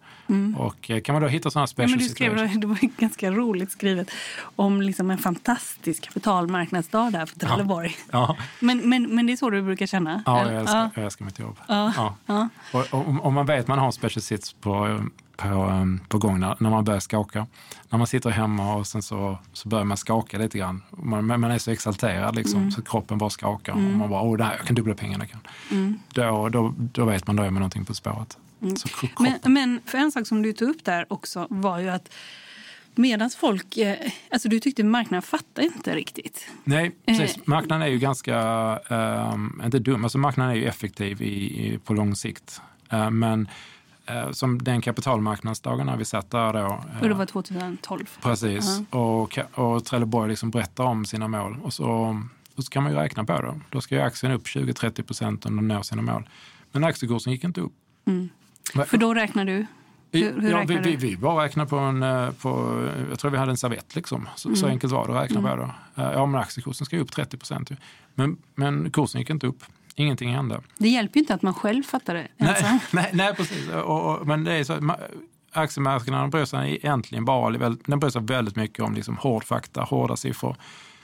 [0.57, 3.31] Och eh, kan man då hitta sådana Ja, special men du skrev, det var ganska
[3.31, 4.11] roligt skrivet
[4.55, 7.95] om liksom en fantastisk kapitalmarknadsdag där för Trelleborg.
[8.11, 10.23] Ja, Men, men, men det är så du brukar känna?
[10.25, 11.57] ja jag, älskar, jag älskar mitt jobb.
[11.67, 11.93] Ja.
[11.97, 12.15] Ja.
[12.25, 12.49] Ja.
[12.73, 14.99] Och, om- om man vet att man har en special sits på,
[15.35, 17.47] på, um, på gång när, när man börjar skaka.
[17.89, 20.81] När man sitter hemma och sen så, så börjar man skaka lite grann.
[20.89, 23.73] Man, man är så exalterad liksom, så kroppen bara skakar.
[23.73, 25.25] Och man bara, åh, där, jag kan dubbla pengarna.
[25.25, 25.39] Kan.
[26.13, 28.37] Då, då, då vet man, då är man någonting på spåret.
[28.99, 32.09] Kroppen, Men, men för en sak som du tog upp där också var ju att
[32.95, 33.77] medan folk...
[33.77, 33.97] Eh,
[34.31, 36.47] alltså du tyckte marknaden fattade inte riktigt.
[36.63, 37.37] Nej, precis.
[37.37, 37.41] Eh.
[37.45, 38.35] Marknaden är ju ganska,
[38.89, 42.61] um, inte dum, alltså marknaden är ju effektiv i, i, på lång sikt.
[42.89, 43.47] Eh, men
[44.31, 46.59] som den kapitalmarknadsdagarna vi satt där då.
[46.59, 48.05] eh, Och det var 2012.
[48.21, 51.57] Precis, och, Ka- och Trelleborg liksom berättar om sina mål.
[51.63, 52.21] Och så,
[52.55, 53.59] och så kan man ju räkna på det.
[53.69, 56.29] Då ska ju aktien upp 20-30 procent om de når sina mål.
[56.71, 57.73] Men aktiekursen gick inte upp.
[58.75, 59.65] Va- För då räknar du?
[60.11, 63.37] Hur, hur ja, vi, vi, vi bara räknar på en, eh, på, jag tror vi
[63.37, 64.29] hade en servett liksom.
[64.35, 64.55] Så, Mm.
[64.57, 65.63] så enkelt var det att räkna på det.
[66.03, 67.71] Eh, Ja men aktiekursen ska ju upp 30 procent.
[68.15, 69.63] Men, men kursen gick inte upp.
[69.95, 70.61] Ingenting hände.
[70.77, 72.69] Det hjälper ju inte att man själv fattar det ensam.
[72.69, 73.69] Nej, nej, nej precis.
[73.69, 74.99] Och, och, men det är så, att ma-
[75.51, 80.15] aktiemarknaden bryr sig egentligen bara den bryr sig väldigt mycket om liksom hård fakta, hårda
[80.15, 80.55] siffror.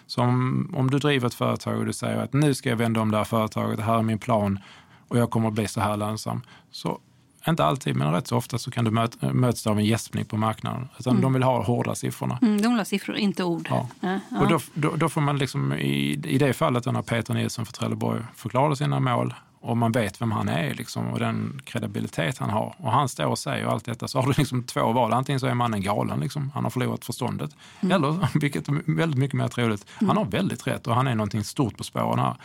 [0.08, 3.02] Så om, om du driver ett företag och du säger att nu ska jag vända
[3.02, 4.60] om det här företaget, det här är min plan
[5.08, 6.42] och jag kommer att bli så här lönsam.
[6.72, 7.00] Så
[7.48, 10.38] inte alltid, men rätt så ofta så kan du möt, mötas av en gäspning på
[10.38, 10.88] marknaden.
[11.00, 11.22] Utan Mm.
[11.22, 12.40] de vill ha hårda siffrorna.
[12.42, 13.68] Mm, de vill ha siffror, inte ord.
[13.70, 13.88] Ja.
[14.00, 14.40] Ja, ja.
[14.40, 17.74] Och då, då, då får man liksom i, i det fallet när Peter Nilsson för
[17.74, 22.50] Trelleborg förklarade sina mål och man vet vem han är liksom, och den kredibilitet han
[22.50, 22.76] har.
[22.78, 25.14] Och han står och säger allt detta så har du liksom två val.
[25.14, 27.52] Antingen så är mannen galen, liksom, han har förlorat förståndet.
[27.82, 31.44] Eller, vilket är väldigt mycket mer troligt, han har väldigt rätt och han är någonting
[31.44, 32.36] stort på spåren här.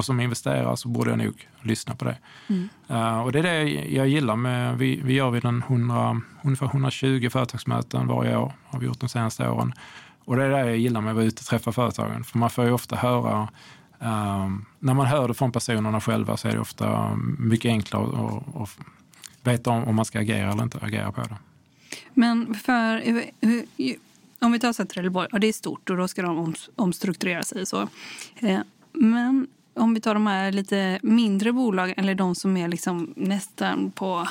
[0.00, 2.18] Och som investerare så borde jag nog lyssna på det.
[2.88, 6.66] Eh, och det är det jag gillar med, vi, vi gör vid en 100, ungefär
[6.66, 9.72] 120 företagsmöten varje år, har vi gjort de senaste åren.
[10.24, 12.24] Och det är det jag gillar med att vara ute och träffa företagen.
[12.24, 13.48] För man får ju ofta höra,
[14.00, 18.56] ehm, när man hör det från personerna själva så är det ofta mycket enklare att-
[18.62, 18.78] att
[19.44, 21.36] veta om, om man ska agera eller inte agera på det.
[22.14, 23.02] Men för,
[24.40, 27.66] om vi tar Trelleborg, ja, det är stort och då ska de om, omstrukturera sig.
[27.66, 27.88] Så.
[28.40, 28.60] Eh,
[28.92, 33.90] Men om vi tar de här lite mindre bolagen eller de som är liksom nästan
[33.90, 34.28] på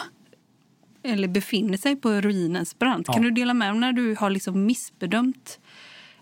[1.03, 3.07] eller befinner sig på ruinens brant.
[3.07, 3.13] Ja.
[3.13, 5.59] Kan du dela med dig när du har liksom missbedömt?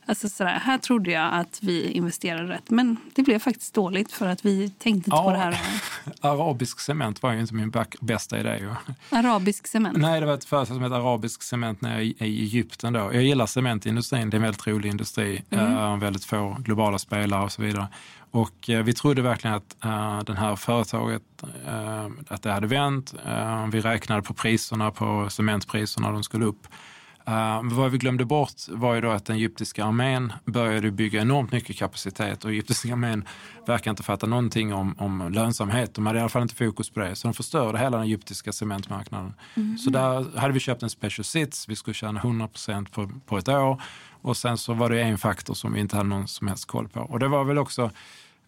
[0.10, 4.28] Alltså sådär, här trodde jag att vi investerade rätt, men det blev faktiskt dåligt för
[4.28, 5.24] att vi tänkte inte Ja.
[5.24, 5.60] på det här.
[6.22, 8.58] Arabisk cement var ju inte min bästa idé.
[8.60, 8.70] Ju.
[9.18, 9.98] Arabisk cement.
[9.98, 12.94] Nej, det var ett företag som heter Arabisk Cement nere i, i Egypten.
[12.94, 13.00] Då.
[13.00, 15.44] Jag gillar cementindustrin, det är en väldigt rolig industri.
[15.50, 17.88] Eh, väldigt få globala spelare och så vidare.
[18.32, 21.22] Och eh, vi trodde verkligen att uh, det här företaget,
[21.68, 23.14] eh, att det hade vänt.
[23.26, 26.68] Eh, vi räknade på priserna, på cementpriserna, de skulle upp.
[27.30, 31.52] Uh, vad vi glömde bort var ju då att den egyptiska armén började bygga enormt
[31.52, 33.26] mycket kapacitet och egyptiska armén
[33.66, 35.94] verkar inte fatta någonting om, om lönsamhet.
[35.94, 38.52] De hade i alla fall inte fokus på det, så de förstörde hela den egyptiska
[38.52, 39.34] cementmarknaden.
[39.86, 42.50] Så där hade vi köpt en special sits, vi skulle tjäna 100
[42.92, 43.82] på, på ett år
[44.22, 46.88] och sen så var det en faktor som vi inte hade någon som helst koll
[46.88, 47.00] på.
[47.00, 47.92] Och det var väl också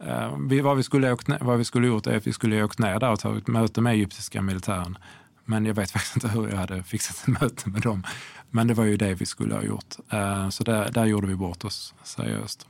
[0.03, 2.79] Eh, vi, vad, vi skulle åkt, vad vi skulle gjort är att vi skulle åkt
[2.79, 4.97] ner där och tagit möte med egyptiska militären.
[5.49, 8.03] Men jag vet faktiskt inte hur jag hade fixat ett möte med dem.
[8.49, 9.95] Men det var ju det vi skulle ha gjort.
[10.09, 12.67] Eh, så där, där gjorde vi bort oss seriöst.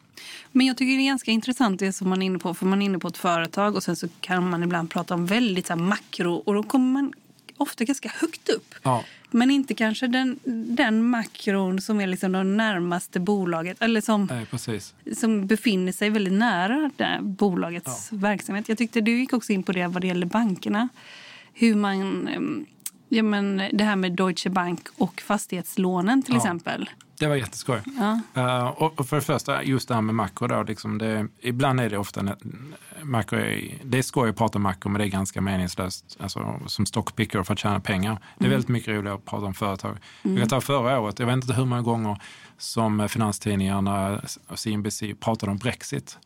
[0.52, 2.54] Men jag tycker det är ganska intressant det som man är inne på.
[2.54, 5.26] För man är inne på ett företag och sen så kan man ibland prata om
[5.26, 7.14] väldigt så makro och då kommer man
[7.58, 8.76] ofta ganska högt upp.
[8.84, 10.40] Ja, Men inte kanske den,
[10.76, 16.34] den makron som är liksom det närmaste bolaget eller som, nej, som befinner sig väldigt
[16.34, 18.70] nära det bolagets verksamhet.
[18.70, 20.90] Jag tyckte du gick också in på det vad det gäller bankerna.
[21.60, 22.66] Hur man, em,
[23.10, 26.38] ja men det här med Deutsche Bank och fastighetslånen till Ja.
[26.40, 26.90] exempel.
[27.20, 27.82] Det var jätteskoj.
[27.98, 28.20] Ja.
[28.36, 30.48] Eh, och, och för det första, just det här med makro.
[30.48, 32.36] Då, liksom det, ibland är det ofta...
[33.04, 36.18] Makro är, det är skoj att prata makro, men det är ganska meningslöst.
[36.20, 38.18] Alltså, som stockpicker för att tjäna pengar.
[38.38, 39.98] Det är väldigt mycket roligare att prata om företag.
[40.22, 42.22] Jag kan ta förra året, jag vet inte hur många gånger
[42.58, 46.18] som finanstidningarna och CNBC pratade om Brexit.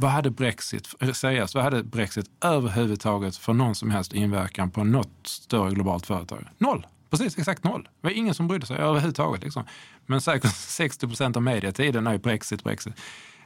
[0.00, 5.26] Vad hade Brexit, seriöst, vad hade Brexit överhuvudtaget för någon som helst inverkan på något
[5.26, 6.48] större globalt företag?
[6.58, 6.86] Noll!
[7.10, 7.82] Precis, exakt noll.
[7.82, 9.42] Det var ingen som brydde sig överhuvudtaget.
[9.44, 9.64] Liksom.
[10.06, 12.94] Men säkert 60 procent av medietiden är ju Brexit, Brexit.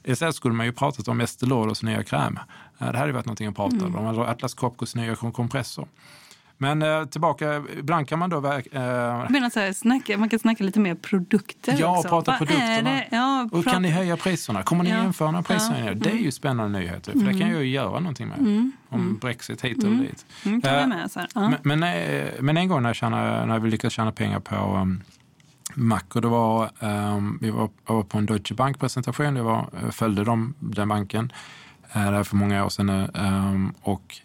[0.04, 2.38] Istället skulle man ju pratat om Estée Lauders nya kräm.
[2.78, 4.06] Det hade ju varit någonting att prata om.
[4.06, 5.88] Eller Atlas Copcos nya kom- kompressor.
[6.64, 8.46] Men eh, tillbaka, ibland kan man då...
[8.52, 12.08] Eh, Jag menar så här, snacka, man kan snacka lite mer produkter Ja, också.
[12.08, 13.00] prata Vad produkterna.
[13.10, 14.62] Ja, och kan ni höja priserna?
[14.62, 15.04] Kommer ni Ja.
[15.04, 15.84] införa några prishöjningar?
[15.84, 15.90] Ja.
[15.90, 15.98] Mm.
[16.02, 18.70] Det är ju spännande nyheter, för det kan jag ju göra någonting med.
[18.88, 20.26] Om Brexit hit och dit.
[20.44, 21.20] Mm, kan jag Eh, med, så.
[21.34, 21.48] Ja.
[21.62, 24.54] Men, men, eh, men en gång när, jag tjänade, när vi lyckades tjäna pengar på
[24.76, 25.02] um,
[25.74, 29.94] Mac och det var, um, vi var, var på en Deutsche Bank-presentation, jag var, jag
[29.94, 31.32] följde dem, den banken,
[31.96, 33.08] uh, det här för många år sedan nu.
[33.14, 34.16] Um, och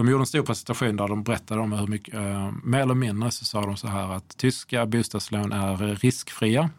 [0.00, 3.30] de gjorde en stor presentation där de berättade om hur mycket, uh, mer eller mindre
[3.30, 6.70] så sa de så här att tyska bostadslån är riskfria.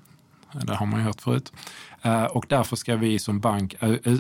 [0.64, 1.54] Det har man ju hört förut.
[2.02, 3.76] Eh, Och därför ska vi som bank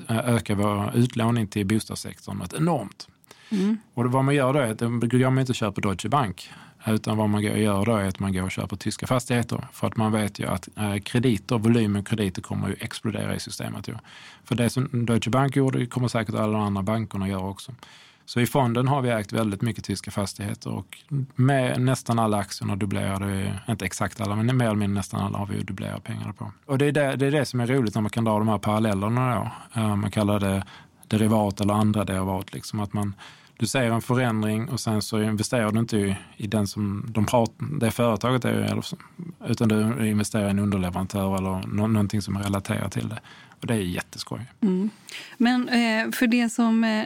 [0.08, 3.08] öka vår utlåning till bostadssektorn något enormt.
[3.94, 6.50] Och vad man gör då är att då går man inte köper Deutsche Bank.
[6.88, 9.68] Utan vad man gör då är att man går och köper tyska fastigheter.
[9.74, 13.88] För att man vet ju att eh, krediter, volymen krediter kommer ju explodera i systemet.
[13.88, 13.96] Ju.
[14.44, 17.72] För det som Deutsche Bank gjorde kommer säkert alla de andra bankerna göra också.
[18.32, 20.98] Så i fonden har vi ägt väldigt mycket tyska fastigheter och
[21.36, 25.38] med nästan alla aktierna dubblerade vi, inte exakt alla, men mer eller mindre nästan alla
[25.38, 26.52] har vi dubblerat pengarna på.
[26.66, 28.48] Och det är det, det är det som är roligt när man kan dra de
[28.48, 29.80] här parallellerna då.
[29.82, 30.64] Eh, man kallar det
[31.08, 32.54] derivat eller andra derivat.
[32.54, 33.14] Liksom att man,
[33.58, 37.26] du ser en förändring och sen så investerar du inte i, i den som de
[37.26, 38.84] pratar, det företaget är,
[39.48, 43.20] utan du investerar i en underleverantör eller nå, någonting som är relaterat till det.
[43.62, 44.46] Och det är jätteskoj.
[44.62, 44.90] Mm.
[45.38, 47.06] Men eh, för det som, eh,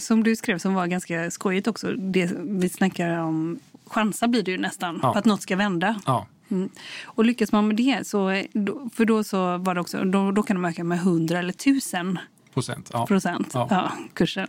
[0.00, 4.50] som du skrev som var ganska skojigt också, det vi snackar om chansa blir det
[4.50, 5.12] ju nästan, Ja.
[5.12, 6.00] på att något ska vända.
[6.06, 6.68] Ja, Mm.
[7.04, 8.28] Och lyckas man med det, så,
[8.94, 12.18] för då, så var det också, då, då kan de öka med 100 eller 1000
[12.54, 13.06] procent, ja.
[13.06, 13.92] procent Ja.
[14.14, 14.46] kursen.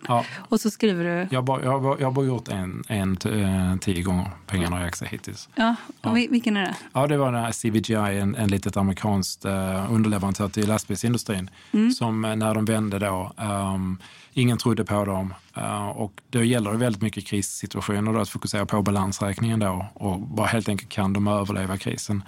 [0.50, 1.28] Och så skriver du...
[1.32, 4.26] Jag har bara, jag har bara, jag har bara gjort en, en eh, tio gånger
[4.46, 5.50] pengarna i aktier hittills.
[5.56, 6.76] Ja, och vi- vilken är det?
[6.94, 11.50] Ja, det var den här CVGI, en, en litet amerikanskt eh, underleverantör till lastbilsindustrin.
[11.98, 13.98] Som eh, när de vände då, ehm,
[14.38, 15.34] ingen trodde på dem.
[15.58, 20.20] eh, och då gäller det väldigt mycket krissituationer då, att fokusera på balansräkningen då och
[20.20, 22.24] bara helt enkelt kan de överleva krisen.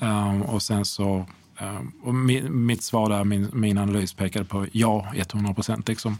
[0.00, 1.26] Ehm, och sen så,
[1.58, 6.18] ehm, och mi, mitt svar där, min, min analys pekade på ja, 100 procent liksom.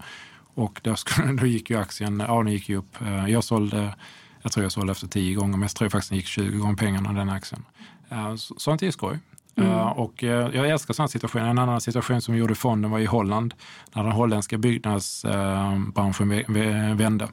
[0.54, 3.00] Och då, skulle, då gick ju aktien, ja den gick ju upp.
[3.02, 3.94] Eh, Jag sålde,
[4.42, 6.76] jag tror jag sålde efter 10 gånger, men jag tror faktiskt den gick 20 gånger
[6.76, 7.64] pengarna den aktien.
[8.08, 9.18] Eh, så- Sånt är skoj.
[9.56, 9.70] Mm.
[9.70, 11.48] Eh, och eh, jag älskar sådana situationer.
[11.48, 13.54] En annan situation som vi gjorde i fonden var i Holland
[13.94, 17.28] när den holländska byggnadsbranschen vände.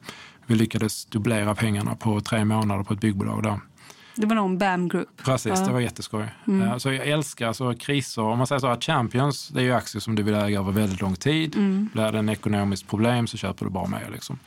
[0.46, 3.60] Vi lyckades dubblera pengarna på tre månader på ett byggbolag där.
[4.16, 5.08] Det var någon BAM Group.
[5.26, 5.66] Precis, Ja.
[5.66, 6.26] det var jätteskoj.
[6.48, 8.22] Eh, Så jag älskar alltså kriser.
[8.22, 10.72] Om man säger så att Champions, det är ju aktier som du vill äga över
[10.72, 11.52] väldigt lång tid.
[11.94, 14.12] Blir det en ekonomiskt problem så köper du bara med.
[14.12, 14.40] Liksom.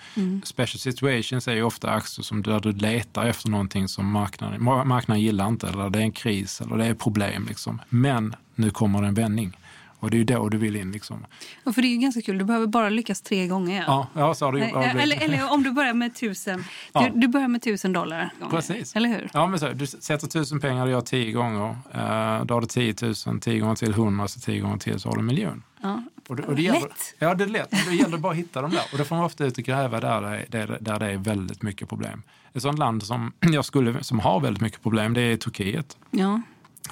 [0.44, 4.84] Special situations är ju ofta aktier som där du letar efter någonting som marknaden, ma-
[4.84, 5.68] marknaden gillar inte.
[5.68, 7.46] Eller det är en kris eller det är problem.
[7.48, 7.80] Liksom.
[7.88, 9.56] Men nu kommer det en vändning.
[10.04, 10.92] Och det är ju då du vill in.
[10.92, 11.26] Liksom.
[11.64, 12.38] Ja, för det är ju ganska kul.
[12.38, 13.84] Du behöver bara lyckas tre gånger.
[13.86, 15.02] Ja, ja, så har du Nej, blivit.
[15.02, 16.64] eller, eller om du börjar med tusen.
[16.92, 17.08] Ja.
[17.14, 18.30] Du, du börjar med tusen dollar.
[18.40, 18.50] gånger.
[18.50, 18.96] Precis.
[18.96, 19.30] Eller hur?
[19.32, 21.76] Ja, men så, du sätter tusen pengar, du gör tio gånger.
[21.94, 22.94] Eh, då har du 10
[23.26, 25.62] 000, tio gånger till 100, så tio gånger till så har du en miljon.
[25.82, 26.02] Ja.
[26.28, 26.74] Och det, och det Lätt.
[26.74, 27.70] Gäller, ja, det är lätt.
[27.70, 28.82] Det gäller bara att hitta dem där.
[28.92, 31.16] Och då får man ofta ut och gräva där det, är, där, där det är
[31.16, 32.22] väldigt mycket problem.
[32.52, 35.96] Ett sånt land som, jag skulle, som har väldigt mycket problem, det är Turkiet.
[36.10, 36.40] Ja.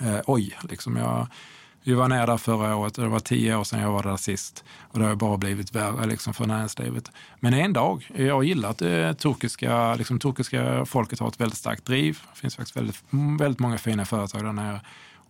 [0.01, 1.27] Eh, oj, liksom jag,
[1.85, 4.17] vi var nere där förra året och det var tio år sedan jag var där
[4.17, 4.65] sist.
[4.81, 7.11] Och det har bara blivit värre liksom, för näringslivet.
[7.41, 11.59] Men en dag, jag gillar att det eh, turkiska, liksom, turkiska folket har ett väldigt
[11.59, 12.19] starkt driv.
[12.33, 13.05] Det finns faktiskt väldigt,
[13.39, 14.81] väldigt många fina företag där nere.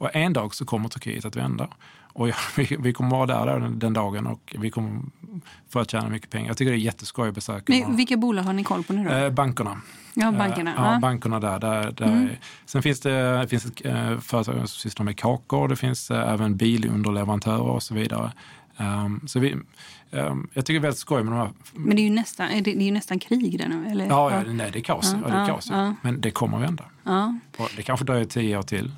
[0.03, 1.68] Och en dag så kommer Turkiet att vända.
[2.12, 5.00] Och ja, vi, vi kommer vara där den, den dagen och vi kommer
[5.68, 6.48] få att tjäna mycket pengar.
[6.48, 9.05] Jag tycker det är jätteskoj att besöka Men, vilka bolag har ni koll på nu
[9.05, 9.11] då?
[9.14, 9.80] Eh, bankerna.
[10.14, 10.70] ja, bankerna.
[10.70, 11.59] Eh, Ja, bankerna där.
[11.59, 12.28] där, där Mm.
[12.66, 15.68] Sen finns det, det finns ett eh, företag som sysslar med kakor.
[15.68, 18.32] Det finns eh, även bilunderleverantörer och så vidare.
[18.76, 19.57] Um, så vi,
[20.11, 21.50] um, jag tycker det är väldigt skoj med de här.
[21.72, 23.90] Men det är ju nästan, är det, är ju nästan krig där nu.
[23.90, 24.07] Eller?
[24.07, 25.12] Ja, ja, nej, det är kaos.
[25.12, 25.70] Ja, Ja, det är kaos.
[26.03, 26.84] Men det kommer att vända.
[27.76, 28.90] Det kanske dröjer tio år till.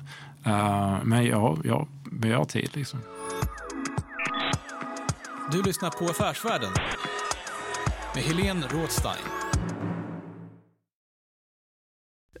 [0.47, 2.99] Uh, men ja, ja, vi har tid liksom.
[5.51, 6.71] Du lyssnar på Affärsvärlden
[8.15, 9.15] med Helene Rådstein.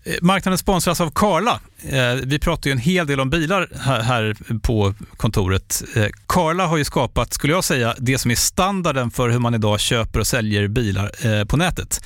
[0.03, 1.59] Eh, Marknaden sponsras av Karla.
[1.89, 5.83] Eh, Vi pratar ju en hel del om bilar här- på kontoret.
[5.95, 9.53] Eh, Karla har ju skapat, skulle jag säga, det som är standarden för hur man
[9.55, 12.05] idag köper och säljer bilar eh, på nätet.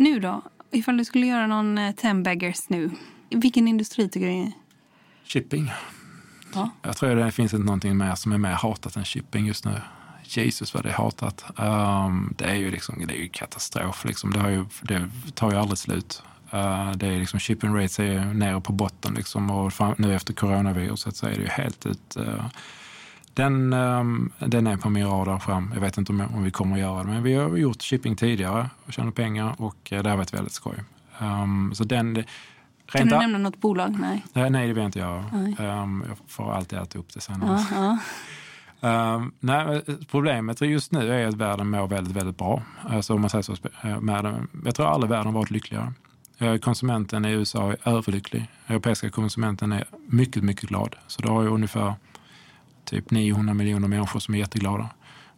[0.00, 0.42] Nu då?
[0.70, 2.90] Ifall du skulle göra någon eh, ten baggers nu.
[3.30, 4.52] Vilken industri tycker du är...
[5.24, 5.72] Shipping.
[6.54, 6.70] Ja.
[6.82, 9.80] Jag tror det finns inte någonting mer som är mer hatat än shipping just nu.
[10.24, 11.44] Jesus vad det är hatat.
[11.56, 14.04] Um, det är ju liksom, det är ju katastrof.
[14.04, 14.32] Liksom.
[14.32, 16.22] Det, har ju, det tar ju aldrig slut.
[16.54, 20.34] Uh, det är liksom, shipping rates är nere på botten liksom, och fram, nu efter
[20.34, 22.16] coronaviruset så är det ju helt ut.
[22.18, 22.44] Uh,
[23.34, 25.70] den, um, den är på min radar fram.
[25.74, 28.16] Jag vet inte om, om vi kommer att göra det, men vi har gjort shipping
[28.16, 30.74] tidigare och tjänat pengar och uh, det har varit väldigt skoj.
[31.20, 32.24] Um, så den, det-
[32.86, 33.96] Kan du nämna något bolag?
[34.00, 34.24] Nej.
[34.32, 35.24] Nej, nej, det vill jag inte göra.
[35.32, 35.56] Nej.
[35.68, 37.42] Um, jag får alltid äta upp det sen.
[37.46, 37.98] Ja, ja.
[38.82, 42.62] Um, nej, men problemet just nu är att världen mår väldigt, väldigt bra.
[42.88, 43.52] Alltså, om man säger så,
[43.82, 45.92] eh, med, jag tror aldrig världen varit lyckligare.
[46.38, 48.46] Eh, Konsumenten i USA är överlycklig.
[48.66, 50.94] Europeiska konsumenten är mycket, mycket glad.
[51.06, 51.94] Så då har ju ungefär
[52.90, 54.88] typ 900 miljoner människor som är jätteglada.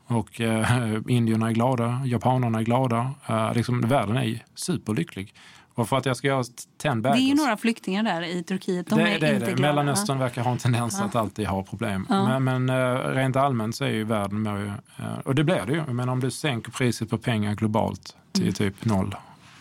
[0.07, 3.11] Och eh, indierna är glada, japanerna är glada.
[3.27, 5.35] Eh, liksom, världen är superlycklig.
[5.75, 6.45] Och för att jag ska göra
[6.83, 8.87] ten bagels, Det är ju några flyktingar där i Turkiet.
[8.87, 9.53] De det, är det är inte det.
[9.53, 9.75] glada.
[9.75, 12.07] Mellanöstern verkar ha en tendens att alltid ha problem.
[12.09, 12.39] Ja.
[12.39, 14.67] Men, men eh, rent allmänt så är ju världen ju,
[15.05, 15.85] eh, och det blir det ju.
[15.93, 18.55] Men om du sänker priset på pengar globalt till Mm.
[18.55, 19.15] typ noll,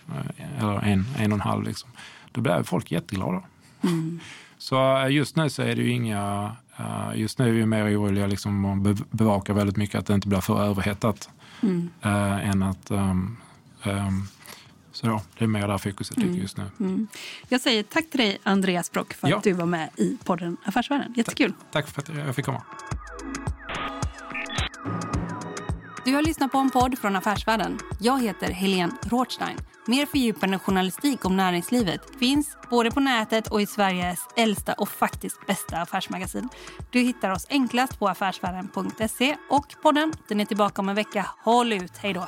[0.09, 1.89] eh, eller en, en och en halv, liksom,
[2.31, 2.93] då blir jätteglada.
[2.93, 3.41] jätteglada.
[3.83, 4.19] Mm.
[4.57, 6.55] Så just nu så är det ju inga...
[6.77, 10.13] eh, Just nu är vi mer oroliga liksom och be- bevakar väldigt mycket att det
[10.13, 11.29] inte blir för överhettat.
[11.61, 11.89] Mm.
[12.01, 12.91] eh, än att...
[12.91, 13.37] ehm,
[13.83, 14.23] ehm,
[14.93, 16.63] så ja, det är mer där fokuset ligger just nu.
[16.79, 17.07] Mm.
[17.49, 19.37] Jag säger tack till dig, Andreas Brock, för Ja.
[19.37, 21.13] att du var med i podden Affärsvärlden.
[21.17, 21.53] Jättekul.
[21.71, 22.61] Tack för att jag fick komma.
[26.05, 27.79] Du har lyssnat på en podd från Affärsvärlden.
[27.99, 29.57] Jag heter Helene Rothstein.
[29.87, 35.47] Mer fördjupande journalistik om näringslivet finns både på nätet och i Sveriges äldsta och faktiskt
[35.47, 36.49] bästa affärsmagasin.
[36.89, 41.25] Du hittar oss enklast på affärsvärlden.se och podden den är tillbaka om en vecka.
[41.43, 42.27] Håll ut, hej då!